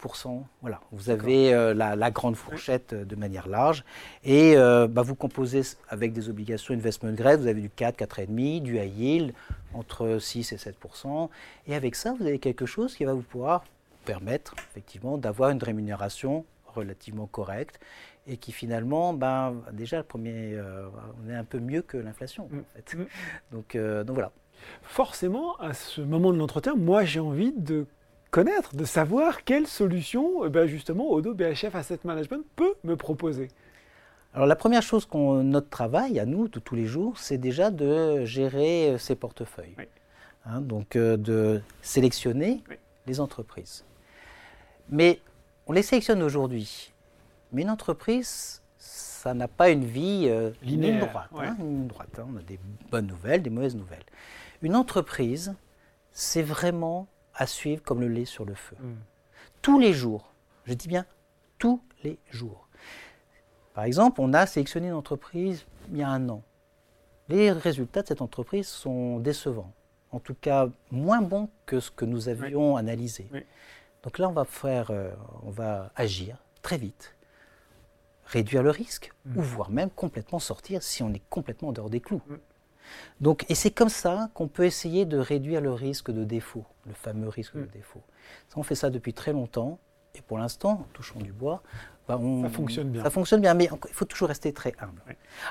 voilà, 0.62 0.80
vous 0.92 1.10
avez 1.10 1.54
euh, 1.54 1.74
la, 1.74 2.12
grande 2.12 2.36
fourchette 2.36 2.94
euh, 2.94 3.06
de 3.06 3.16
manière 3.16 3.48
large. 3.48 3.84
Et 4.24 4.56
euh, 4.56 4.88
bah, 4.88 5.02
vous 5.02 5.16
composez 5.16 5.62
avec 5.90 6.14
des 6.14 6.30
obligations 6.30 6.74
investment 6.74 7.12
grade, 7.12 7.42
vous 7.42 7.48
avez 7.48 7.62
du 7.62 7.70
4, 7.70 7.98
4,5, 7.98 8.62
du 8.62 8.78
high 8.78 8.98
yield, 8.98 9.34
entre 9.74 10.18
6 10.20 10.54
et 10.54 10.56
7% 10.56 11.30
Et 11.68 11.76
avec 11.76 11.96
ça, 11.96 12.16
vous 12.18 12.26
avez 12.26 12.40
quelque 12.40 12.66
chose 12.66 12.96
qui 12.96 13.04
va 13.04 13.14
vous 13.14 13.22
pouvoir 13.22 13.64
permettre 14.06 14.56
effectivement 14.72 15.18
d'avoir 15.18 15.50
une 15.50 15.62
rémunération 15.62 16.46
relativement 16.74 17.28
correcte 17.28 17.80
et 18.30 18.38
qui 18.38 18.52
finalement, 18.52 19.14
ben, 19.14 19.56
déjà, 19.74 19.98
le 19.98 20.04
premier, 20.04 20.56
on 21.26 21.30
est 21.30 21.36
un 21.36 21.44
peu 21.44 21.60
mieux 21.60 21.82
que 21.82 21.98
l'inflation. 21.98 22.46
En 22.46 22.56
mm. 22.56 22.64
fait. 22.76 22.98
Mm. 22.98 23.06
Donc, 23.52 23.78
donc 24.06 24.14
voilà. 24.14 24.32
Forcément, 24.84 25.56
à 25.58 25.74
ce 25.74 26.02
moment 26.02 26.32
de 26.32 26.38
l'entretien, 26.38 26.76
moi 26.76 27.06
j'ai 27.06 27.20
envie 27.20 27.54
de 27.54 27.86
connaître, 28.32 28.76
de 28.76 28.86
savoir 28.86 29.44
quelle 29.44 29.68
solution 29.68 30.46
eh 30.46 30.50
ben 30.50 30.68
justement 30.68 31.10
Odo 31.10 31.34
BHF 31.34 31.74
Asset 31.74 32.00
Management 32.04 32.46
peut 32.56 32.76
me 32.84 32.96
proposer. 32.96 33.50
Alors 34.34 34.48
la 34.48 34.56
première 34.56 34.84
chose 34.84 35.06
qu'on 35.06 35.44
notre 35.44 35.70
travail 35.70 36.20
à 36.20 36.26
nous 36.26 36.48
de 36.48 36.60
tous 36.60 36.76
les 36.76 36.86
jours, 36.86 37.18
c'est 37.18 37.38
déjà 37.38 37.72
de 37.72 38.26
gérer 38.26 38.96
ces 39.00 39.14
euh, 39.14 39.16
portefeuilles. 39.16 39.76
Hein, 40.46 40.62
donc 40.62 40.96
euh, 40.96 41.18
de 41.18 41.62
sélectionner 41.82 42.64
les 43.08 43.20
entreprises. 43.20 43.84
Mais 44.90 45.20
on 45.66 45.74
les 45.74 45.82
sélectionne 45.82 46.22
aujourd'hui. 46.22 46.94
Mais 47.52 47.64
une 47.64 47.70
entreprise, 47.70 48.62
ça 48.78 49.34
n'a 49.34 49.48
pas 49.48 49.70
une 49.70 49.86
vie 49.86 50.26
euh, 50.28 50.52
linéaire, 50.62 51.08
droite. 51.08 51.30
Hein, 51.36 51.56
droite 51.60 52.20
hein. 52.20 52.28
On 52.32 52.38
a 52.38 52.42
des 52.42 52.60
bonnes 52.92 53.08
nouvelles, 53.08 53.42
des 53.42 53.50
mauvaises 53.50 53.76
nouvelles. 53.76 54.06
Une 54.62 54.76
entreprise, 54.76 55.56
c'est 56.12 56.44
vraiment 56.44 57.08
à 57.34 57.48
suivre 57.48 57.82
comme 57.82 58.02
le 58.02 58.08
lait 58.08 58.26
sur 58.26 58.46
le 58.46 58.54
feu. 58.54 58.76
Mm. 58.80 58.94
Tous 59.62 59.80
les 59.80 59.94
jours, 59.94 60.32
je 60.66 60.74
dis 60.74 60.88
bien 60.88 61.06
tous 61.58 61.82
les 62.04 62.18
jours. 62.32 62.68
Par 63.74 63.84
exemple, 63.84 64.22
on 64.22 64.34
a 64.34 64.46
sélectionné 64.46 64.88
une 64.88 64.94
entreprise 64.94 65.66
il 65.92 65.98
y 65.98 66.04
a 66.04 66.10
un 66.10 66.30
an. 66.30 66.44
Les 67.28 67.52
résultats 67.52 68.02
de 68.02 68.08
cette 68.08 68.22
entreprise 68.22 68.68
sont 68.68 69.20
décevants. 69.20 69.72
En 70.12 70.20
tout 70.20 70.34
cas, 70.34 70.68
moins 70.92 71.22
bons 71.22 71.50
que 71.66 71.80
ce 71.80 71.92
que 71.92 72.06
nous 72.06 72.30
avions 72.30 72.76
analysé. 72.76 73.28
Donc 74.04 74.18
là, 74.18 74.30
on 74.30 74.32
va 74.32 74.46
faire, 74.46 74.90
euh, 74.90 75.12
on 75.44 75.52
va 75.52 75.92
agir 75.96 76.38
très 76.62 76.78
vite, 76.78 77.16
réduire 78.30 78.64
le 78.64 78.70
risque, 78.70 79.12
mm. 79.26 79.38
ou 79.38 79.42
voire 79.42 79.72
même 79.72 79.90
complètement 79.90 80.40
sortir 80.40 80.84
si 80.84 81.04
on 81.04 81.14
est 81.14 81.22
complètement 81.30 81.72
dehors 81.72 81.90
des 81.90 82.00
clous. 82.00 82.22
Mm. 82.28 82.36
Donc, 83.22 83.46
et 83.50 83.56
c'est 83.56 83.72
comme 83.72 83.90
ça 83.90 84.30
qu'on 84.34 84.48
peut 84.48 84.66
essayer 84.66 85.06
de 85.06 85.18
réduire 85.18 85.62
le 85.62 85.72
risque 85.74 86.12
de 86.12 86.24
défaut, 86.24 86.66
le 86.88 86.94
fameux 86.94 87.28
risque 87.28 87.56
de 87.56 87.64
mm. 87.64 87.70
défaut. 87.74 88.02
on 88.56 88.64
fait 88.64 88.76
ça 88.76 88.90
depuis 88.90 89.14
très 89.14 89.34
longtemps, 89.34 89.80
et 90.16 90.22
pour 90.22 90.38
l'instant, 90.38 90.88
touchons 90.94 91.20
du 91.20 91.32
bois, 91.32 91.62
bah, 92.08 92.20
ça 92.42 92.50
fonctionne 92.50 92.90
bien. 92.90 93.04
Ça 93.04 93.10
fonctionne 93.10 93.42
bien, 93.42 93.54
mais 93.54 93.70
il 93.88 93.94
faut 93.94 94.06
toujours 94.06 94.30
rester 94.30 94.54
très 94.54 94.74
humble. 94.80 95.02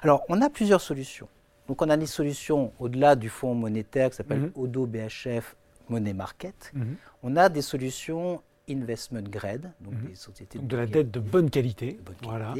Alors, 0.03 0.25
on 0.29 0.43
a 0.43 0.51
plusieurs 0.51 0.81
solutions. 0.81 1.29
Donc, 1.69 1.83
on 1.83 1.88
a 1.88 1.97
des 1.97 2.07
solutions 2.07 2.73
au-delà 2.81 3.14
du 3.14 3.29
fonds 3.29 3.55
monétaire 3.55 4.11
qui 4.11 4.17
s'appelle 4.17 4.47
mm-hmm. 4.47 4.62
ODO 4.62 4.87
BHF 4.87 5.57
Money 5.88 6.14
Market. 6.14 6.73
Mm-hmm. 6.75 6.95
On 7.23 7.37
a 7.37 7.49
des 7.49 7.62
solutions 7.62 8.43
investment 8.71 9.23
grade, 9.23 9.73
donc 9.81 9.95
mm-hmm. 9.95 10.09
des 10.09 10.15
sociétés 10.15 10.59
de, 10.59 10.77
la 10.77 10.87
dette 10.87 11.11
de 11.11 11.21
bonne 11.21 11.51
qualité. 11.51 11.99
Voilà. 12.23 12.55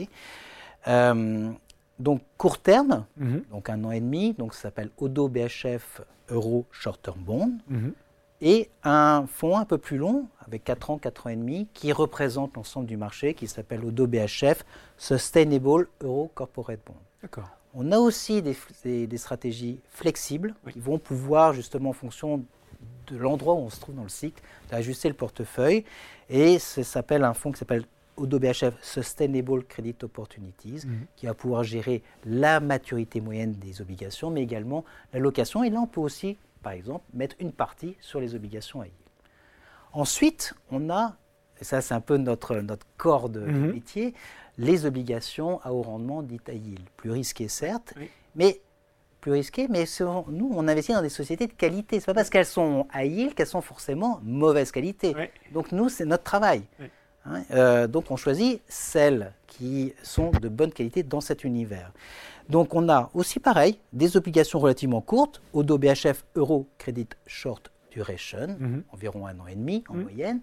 Euh, 0.87 1.53
donc 1.99 2.23
court 2.37 2.59
terme, 2.59 3.07
mhm. 3.17 3.43
donc 3.51 3.69
un 3.71 3.83
an 3.85 3.91
et 3.91 4.01
demi, 4.01 4.35
donc 4.35 4.55
ça 4.55 4.63
s'appelle 4.63 4.91
Odo 4.99 5.29
BHF 5.29 6.01
Euro 6.31 6.65
Short 6.71 7.01
Term 7.03 7.19
Bond, 7.19 7.53
mhm. 7.69 7.93
et 8.41 8.71
un 8.85 9.27
fonds 9.27 9.59
un 9.59 9.65
peu 9.65 9.79
plus 9.79 9.97
long, 9.97 10.27
avec 10.47 10.65
4 10.65 10.91
ans, 10.91 10.99
4 10.99 11.27
ans 11.27 11.31
et 11.31 11.37
demi, 11.37 11.67
qui 11.75 11.93
représente 11.93 12.55
l'ensemble 12.55 12.87
du 12.87 12.97
marché, 12.97 13.35
qui 13.35 13.49
s'appelle 13.49 13.85
Odo 13.85 14.07
BHF 14.07 14.65
Sustainable 14.97 15.89
Euro 16.03 16.31
Corporate 16.35 16.81
Bond. 16.87 16.95
D'accord. 17.23 17.49
On 17.75 17.93
a 17.93 17.99
aussi 17.99 18.43
des, 18.43 19.19
stratégies 19.19 19.79
flexibles 19.91 20.55
qui 20.73 20.81
vont 20.81 20.99
pouvoir 20.99 21.53
justement 21.53 21.91
en 21.91 21.93
fonction 21.95 22.45
de 23.13 23.17
l'endroit 23.17 23.55
où 23.55 23.59
on 23.59 23.71
se 23.71 23.81
trouve 23.81 23.95
dans 23.95 24.03
le 24.03 24.09
cycle, 24.09 24.43
d'ajuster 24.71 25.09
le 25.09 25.15
portefeuille. 25.15 25.85
Et 26.29 26.59
ça 26.59 26.85
s'appelle 26.85 27.25
un 27.25 27.35
fonds 27.35 27.53
qui 27.53 27.59
s'appelle 27.59 27.85
Odo 28.19 28.39
BHF 28.39 28.75
Sustainable 28.83 29.65
Credit 29.65 29.97
Opportunities, 30.03 30.87
mhm. 30.87 31.07
qui 31.17 31.27
va 31.27 31.35
pouvoir 31.35 31.63
gérer 31.65 32.03
la 32.25 32.61
maturité 32.61 33.21
moyenne 33.21 33.53
des 33.53 33.81
obligations, 33.81 34.31
mais 34.31 34.43
également 34.43 34.85
la 35.13 35.21
location. 35.21 35.65
Et 35.65 35.71
là, 35.71 35.81
on 35.81 35.87
peut 35.87 36.01
aussi, 36.01 36.37
par 36.63 36.73
exemple, 36.73 37.05
mettre 37.15 37.37
une 37.39 37.53
partie 37.53 37.97
sur 38.01 38.21
les 38.21 38.35
obligations 38.35 38.81
à 38.81 38.85
yield. 38.85 38.97
Ensuite, 39.93 40.55
on 40.71 40.91
a, 40.91 41.17
et 41.61 41.65
ça 41.65 41.81
c'est 41.81 41.95
un 41.95 42.01
peu 42.01 42.17
notre, 42.17 42.57
notre 42.57 42.87
corps 42.97 43.29
de 43.29 43.41
mhm. 43.41 43.73
métier, 43.73 44.15
les 44.59 44.87
obligations 44.87 45.61
à 45.63 45.73
haut 45.73 45.83
rendement 45.83 46.23
dites 46.23 46.49
à 46.49 46.53
yield. 46.53 46.83
Plus 46.97 47.13
risquées, 47.13 47.49
certes, 47.49 47.95
mais 48.35 48.61
plus 49.21 49.33
risquées, 49.33 49.67
mais 49.69 49.85
nous, 50.29 50.51
on 50.55 50.69
investit 50.69 50.93
dans 50.93 51.03
des 51.03 51.09
sociétés 51.09 51.47
de 51.47 51.53
qualité. 51.53 52.01
Ce 52.01 52.03
n'est 52.03 52.07
pas 52.07 52.15
parce 52.15 52.31
qu'elles 52.31 52.47
sont 52.47 52.87
à 52.93 53.05
yield 53.05 53.35
qu'elles 53.35 53.47
sont 53.47 53.61
forcément 53.61 54.21
mauvaise 54.23 54.71
qualité. 54.71 55.15
Donc 55.53 55.73
nous, 55.73 55.89
c'est 55.89 56.05
notre 56.05 56.25
travail. 56.25 56.63
Hein, 57.25 57.43
euh, 57.51 57.87
donc 57.87 58.11
on 58.11 58.17
choisit 58.17 58.63
celles 58.69 59.33
qui 59.47 59.93
sont 60.03 60.31
de 60.31 60.49
bonne 60.49 60.73
qualité 60.73 61.03
dans 61.03 61.21
cet 61.21 61.45
univers. 61.45 61.93
Donc 62.49 62.75
on 62.75 62.89
a 62.89 63.11
aussi 63.15 63.41
pareil 63.41 63.79
des 63.93 64.17
obligations 64.17 64.59
relativement 64.59 65.01
courtes, 65.01 65.43
Odo 65.53 65.79
BHF 65.79 66.25
Euro 66.37 66.67
Credit 66.79 67.09
Short 67.27 67.71
Duration, 67.91 68.57
mhm. 68.59 68.85
environ 68.93 69.27
un 69.27 69.39
an 69.41 69.47
et 69.47 69.55
demi 69.55 69.85
en 69.89 69.95
mhm. 69.95 70.03
moyenne. 70.03 70.41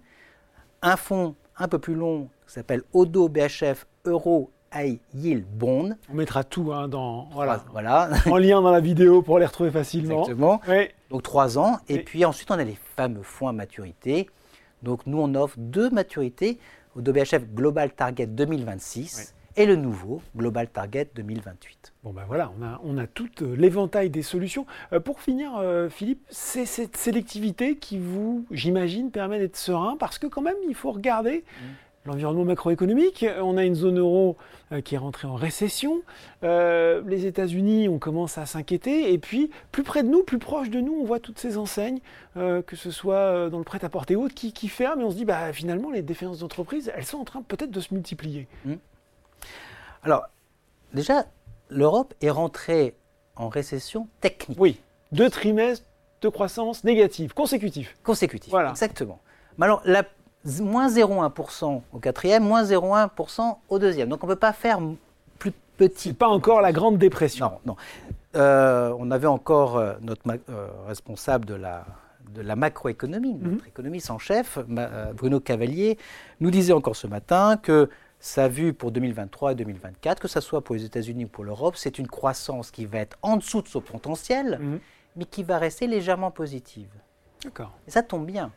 Un 0.82 0.98
fonds 0.98 1.36
un 1.58 1.68
peu 1.68 1.80
plus 1.80 1.96
long 1.96 2.30
qui 2.46 2.54
s'appelle 2.54 2.84
Odo 2.94 3.30
BHF 3.30 3.88
Euro 4.06 4.52
High 4.76 5.00
Yield 5.14 5.46
Bond. 5.46 5.96
On 6.12 6.16
mettra 6.16 6.44
tout 6.44 6.74
hein, 6.74 6.88
dans, 6.88 7.30
voilà, 7.32 7.64
voilà. 7.72 8.10
en 8.30 8.38
lien 8.38 8.62
dans 8.62 8.72
la 8.72 8.82
vidéo 8.82 9.22
pour 9.22 9.40
les 9.40 9.46
retrouver 9.46 9.72
facilement. 9.72 10.24
Exactement. 10.24 10.62
Donc 11.10 11.24
trois 11.24 11.58
ans. 11.58 11.78
Et 11.88 12.00
puis 12.00 12.26
ensuite 12.26 12.52
on 12.52 12.60
a 12.60 12.64
les 12.64 12.78
fameux 12.96 13.24
fonds 13.24 13.48
à 13.48 13.54
maturité 13.54 14.28
donc 14.86 15.08
nous, 15.08 15.20
on 15.20 15.34
offre 15.36 15.56
deux 15.58 15.90
maturités 15.90 16.60
au 16.96 17.02
DBHF 17.02 17.48
Global 17.54 17.92
Target 17.92 18.28
2026 18.28 19.34
et 19.58 19.66
le 19.66 19.76
nouveau 19.76 20.22
Global 20.38 20.70
Target 20.70 21.10
2028. 21.16 21.94
Bon 22.04 22.14
ben 22.14 22.24
voilà, 22.28 22.52
on 22.60 22.64
a, 22.64 22.80
on 22.84 22.98
a 22.98 23.08
tout 23.08 23.30
euh, 23.42 23.56
l'éventail 23.56 24.10
des 24.12 24.22
solutions. 24.22 24.68
Euh, 24.94 25.00
pour 25.00 25.22
finir, 25.22 25.56
euh, 25.58 25.90
Philippe, 25.90 26.24
c'est 26.30 26.66
cette 26.66 26.98
sélectivité 26.98 27.78
qui 27.78 27.98
vous, 27.98 28.46
j'imagine, 28.52 29.10
permet 29.10 29.40
d'être 29.40 29.56
serein 29.56 29.98
parce 29.98 30.20
que 30.20 30.28
quand 30.28 30.42
même, 30.42 30.56
il 30.68 30.76
faut 30.76 30.92
regarder 30.92 31.40
mmh 31.40 31.64
l'environnement 32.06 32.46
macroéconomique. 32.46 33.26
On 33.42 33.58
a 33.58 33.64
une 33.64 33.76
zone 33.76 34.00
euro 34.00 34.38
euh, 34.72 34.82
qui 34.82 34.96
est 34.96 34.98
rentrée 34.98 35.28
en 35.28 35.36
récession. 35.36 36.02
Euh, 36.44 37.02
les 37.08 37.26
États-Unis, 37.26 37.90
on 37.90 38.00
commence 38.00 38.38
à 38.38 38.46
s'inquiéter. 38.46 39.12
Et 39.14 39.18
puis, 39.18 39.52
plus 39.72 39.84
près 39.84 40.04
de 40.04 40.10
nous, 40.10 40.24
plus 40.24 40.40
proche 40.40 40.70
de 40.70 40.80
nous, 40.80 40.94
on 40.94 41.06
voit 41.06 41.20
toutes 41.20 41.40
ces 41.40 41.58
enseignes, 41.58 42.00
euh, 42.38 42.62
que 42.62 42.76
ce 42.76 42.92
soit 42.92 43.50
dans 43.50 43.58
le 43.58 43.64
prêt-à-porter 43.64 44.16
haut, 44.16 44.28
qui, 44.28 44.54
qui, 44.54 44.68
ferment. 44.68 45.02
Et 45.02 45.06
on 45.06 45.12
se 45.12 45.16
dit, 45.16 45.26
bah, 45.26 45.52
finalement, 45.54 45.92
les 45.92 46.02
défaillances 46.02 46.40
d'entreprise, 46.40 46.92
elles 46.96 47.06
sont 47.06 47.18
en 47.18 47.26
train 47.26 47.42
peut-être 47.42 47.72
de 47.72 47.80
se 47.80 47.94
multiplier. 47.94 48.48
Mmh. 48.66 48.74
Alors, 50.04 50.28
déjà, 50.94 51.26
l'Europe 51.70 52.14
est 52.22 52.30
rentrée 52.30 52.96
en 53.36 53.50
récession 53.50 54.08
technique. 54.22 54.60
Oui, 54.60 54.80
deux 55.12 55.30
trimestres 55.30 55.86
de 56.22 56.30
croissance 56.30 56.84
négative, 56.84 57.34
consécutifs. 57.34 57.96
Consécutifs, 58.04 58.52
voilà. 58.52 58.72
exactement. 58.72 59.20
Mais 59.58 59.66
alors, 59.66 59.82
la 59.86 60.04
moins 60.60 60.88
0,1% 60.88 61.82
au 61.92 62.00
quatrième, 62.00 62.44
moins 62.44 62.64
0,1% 62.64 63.58
au 63.70 63.80
deuxième. 63.80 64.10
Donc 64.10 64.24
on 64.24 64.28
ne 64.28 64.34
peut 64.34 64.40
pas 64.40 64.54
faire 64.54 64.80
plus 65.40 65.52
petit. 65.78 66.14
pas 66.14 66.28
encore 66.28 66.62
la 66.62 66.72
Grande 66.72 66.98
Dépression. 66.98 67.46
Non, 67.46 67.60
non. 67.66 67.76
Euh, 68.36 68.94
on 69.00 69.12
avait 69.12 69.28
encore 69.28 69.78
euh, 69.78 69.94
notre 70.02 70.22
euh, 70.50 70.68
responsable 70.88 71.46
de 71.46 71.54
la, 71.54 71.86
de 72.34 72.42
la 72.42 72.56
macroéconomie, 72.56 73.34
mhm. 73.34 73.52
notre 73.52 73.68
économiste 73.68 74.12
en 74.12 74.20
chef, 74.20 74.60
Bruno 75.16 75.40
Cavalier, 75.40 75.98
nous 76.42 76.52
disait 76.52 76.74
encore 76.74 76.96
ce 76.96 77.08
matin 77.08 77.58
que 77.58 77.90
sa 78.20 78.48
vue 78.48 78.74
pour 78.74 78.92
2023 78.92 79.54
et 79.54 79.56
2024, 79.56 80.20
que 80.20 80.28
ce 80.28 80.42
soit 80.42 80.62
pour 80.62 80.76
les 80.76 80.84
États-Unis 80.84 81.26
ou 81.26 81.28
pour 81.28 81.44
l'Europe, 81.44 81.76
c'est 81.78 82.00
une 82.00 82.08
croissance 82.08 82.72
qui 82.72 82.86
va 82.86 83.00
être 83.00 83.18
en 83.22 83.38
dessous 83.38 83.62
de 83.62 83.68
son 83.68 83.82
potentiel, 83.82 84.60
mhm. 84.60 84.80
mais 85.16 85.26
qui 85.26 85.44
va 85.44 85.58
rester 85.58 85.88
légèrement 85.88 86.32
positive. 86.32 86.90
D'accord. 87.44 87.72
Et 87.88 87.92
ça 87.92 88.04
tombe 88.04 88.26
bien. 88.26 88.52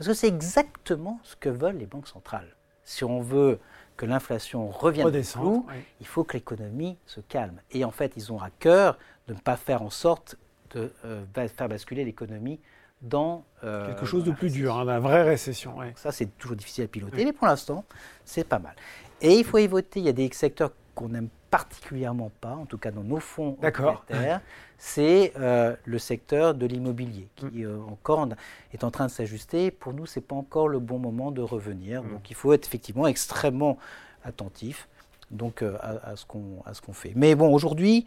Parce 0.00 0.08
que 0.08 0.14
c'est 0.14 0.28
exactement 0.28 1.20
ce 1.24 1.36
que 1.36 1.50
veulent 1.50 1.76
les 1.76 1.84
banques 1.84 2.08
centrales. 2.08 2.56
Si 2.84 3.04
on 3.04 3.20
veut 3.20 3.58
que 3.98 4.06
l'inflation 4.06 4.70
revienne 4.70 5.08
au 5.08 5.66
il 6.00 6.06
faut 6.06 6.24
que 6.24 6.38
l'économie 6.38 6.96
se 7.04 7.20
calme. 7.20 7.60
Et 7.70 7.84
en 7.84 7.90
fait, 7.90 8.14
ils 8.16 8.32
ont 8.32 8.40
à 8.40 8.48
cœur 8.48 8.96
de 9.28 9.34
ne 9.34 9.38
pas 9.38 9.58
faire 9.58 9.82
en 9.82 9.90
sorte 9.90 10.36
de 10.70 10.90
euh, 11.04 11.22
faire 11.54 11.68
basculer 11.68 12.06
l'économie 12.06 12.60
dans 13.02 13.44
euh, 13.62 13.88
quelque 13.88 14.06
chose 14.06 14.24
de 14.24 14.30
plus 14.30 14.50
dur, 14.50 14.74
hein, 14.74 14.86
d'une 14.86 15.04
vraie 15.04 15.22
récession. 15.22 15.74
Ça, 15.96 16.12
c'est 16.12 16.34
toujours 16.38 16.56
difficile 16.56 16.84
à 16.84 16.88
piloter, 16.88 17.22
mais 17.22 17.34
pour 17.34 17.46
l'instant, 17.46 17.84
c'est 18.24 18.48
pas 18.48 18.58
mal. 18.58 18.76
Et 19.20 19.34
il 19.34 19.44
faut 19.44 19.58
éviter, 19.58 20.00
il 20.00 20.06
y 20.06 20.08
a 20.08 20.14
des 20.14 20.30
secteurs 20.32 20.72
qu'on 20.94 21.10
n'aime 21.10 21.28
particulièrement 21.50 22.30
pas, 22.40 22.54
en 22.54 22.66
tout 22.66 22.78
cas 22.78 22.90
dans 22.90 23.02
nos 23.02 23.20
fonds 23.20 23.56
obligataires, 23.62 24.40
c'est 24.78 25.32
euh, 25.38 25.74
le 25.84 25.98
secteur 25.98 26.54
de 26.54 26.64
l'immobilier 26.66 27.28
qui 27.36 27.46
mm. 27.46 27.64
euh, 27.64 27.80
encore 27.88 28.28
est 28.72 28.84
en 28.84 28.90
train 28.90 29.06
de 29.06 29.10
s'ajuster. 29.10 29.70
Pour 29.70 29.92
nous, 29.92 30.06
ce 30.06 30.18
n'est 30.18 30.24
pas 30.24 30.36
encore 30.36 30.68
le 30.68 30.78
bon 30.78 30.98
moment 30.98 31.30
de 31.30 31.42
revenir. 31.42 32.02
Mm. 32.02 32.10
Donc 32.12 32.30
il 32.30 32.36
faut 32.36 32.52
être 32.52 32.66
effectivement 32.66 33.06
extrêmement 33.06 33.78
attentif 34.24 34.88
donc, 35.30 35.62
euh, 35.62 35.76
à, 35.82 36.16
ce 36.16 36.24
qu'on 36.24 36.92
fait. 36.92 37.12
Mais 37.14 37.34
bon, 37.34 37.52
aujourd'hui, 37.52 38.06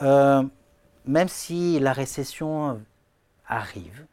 même 0.00 1.28
si 1.28 1.78
la 1.80 1.92
récession 1.92 2.80
arrive, 3.46 4.06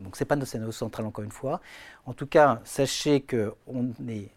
donc 0.00 0.16
ce 0.16 0.22
n'est 0.22 0.28
pas 0.28 0.36
notre 0.36 0.50
scénario 0.50 0.72
central 0.72 1.06
encore 1.06 1.24
une 1.24 1.32
fois, 1.32 1.60
en 2.06 2.12
tout 2.12 2.26
cas, 2.26 2.60
sachez 2.64 3.22
qu'on 3.22 3.92
est 4.08 4.28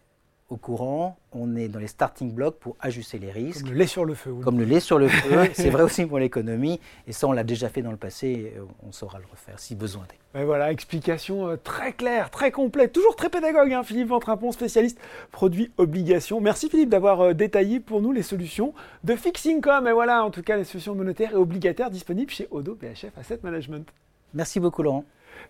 au 0.50 0.56
courant, 0.56 1.18
on 1.32 1.56
est 1.56 1.68
dans 1.68 1.78
les 1.78 1.88
starting 1.88 2.32
blocks 2.32 2.58
pour 2.58 2.76
ajuster 2.80 3.18
les 3.18 3.30
risques. 3.30 3.60
Comme 3.60 3.70
le 3.70 3.76
lait 3.76 3.86
sur 3.86 4.04
le 4.06 4.14
feu. 4.14 4.34
Comme 4.42 4.58
le 4.58 4.64
lait 4.64 4.80
sur 4.80 4.98
le 4.98 5.08
feu, 5.08 5.50
c'est 5.52 5.68
vrai 5.68 5.82
aussi 5.82 6.06
pour 6.06 6.18
l'économie, 6.18 6.80
et 7.06 7.12
ça 7.12 7.26
on 7.26 7.32
l'a 7.32 7.44
déjà 7.44 7.68
fait 7.68 7.82
dans 7.82 7.90
le 7.90 7.98
passé, 7.98 8.26
et 8.28 8.54
on 8.86 8.90
saura 8.90 9.18
le 9.18 9.26
refaire 9.30 9.58
si 9.58 9.74
besoin 9.74 10.04
est. 10.34 10.44
voilà, 10.44 10.72
explication 10.72 11.48
euh, 11.48 11.56
très 11.62 11.92
claire, 11.92 12.30
très 12.30 12.50
complète, 12.50 12.94
toujours 12.94 13.14
très 13.14 13.28
pédagogue, 13.28 13.72
hein, 13.74 13.82
Philippe 13.82 14.08
Ventrapon, 14.08 14.50
spécialiste 14.50 14.98
produits 15.32 15.70
obligations. 15.76 16.40
Merci 16.40 16.70
Philippe 16.70 16.88
d'avoir 16.88 17.20
euh, 17.20 17.34
détaillé 17.34 17.78
pour 17.78 18.00
nous 18.00 18.12
les 18.12 18.22
solutions 18.22 18.72
de 19.04 19.16
fixing 19.16 19.60
comme, 19.60 19.86
et 19.86 19.92
voilà, 19.92 20.24
en 20.24 20.30
tout 20.30 20.42
cas 20.42 20.56
les 20.56 20.64
solutions 20.64 20.94
monétaires 20.94 21.32
et 21.32 21.36
obligataires 21.36 21.90
disponibles 21.90 22.30
chez 22.30 22.48
Odo 22.50 22.74
BHF 22.74 23.18
Asset 23.18 23.40
Management. 23.42 23.86
Merci 24.32 24.60
beaucoup 24.60 24.82
Laurent. 24.82 25.04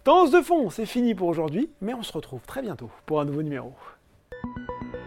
Tendance 0.04 0.30
de 0.30 0.40
fond, 0.40 0.70
c'est 0.70 0.86
fini 0.86 1.14
pour 1.14 1.28
aujourd'hui, 1.28 1.70
mais 1.80 1.94
on 1.94 2.02
se 2.02 2.12
retrouve 2.12 2.40
très 2.46 2.62
bientôt 2.62 2.90
pour 3.06 3.20
un 3.20 3.24
nouveau 3.24 3.42
numéro. 3.42 3.72
Thank 4.42 4.56
you. 4.94 4.97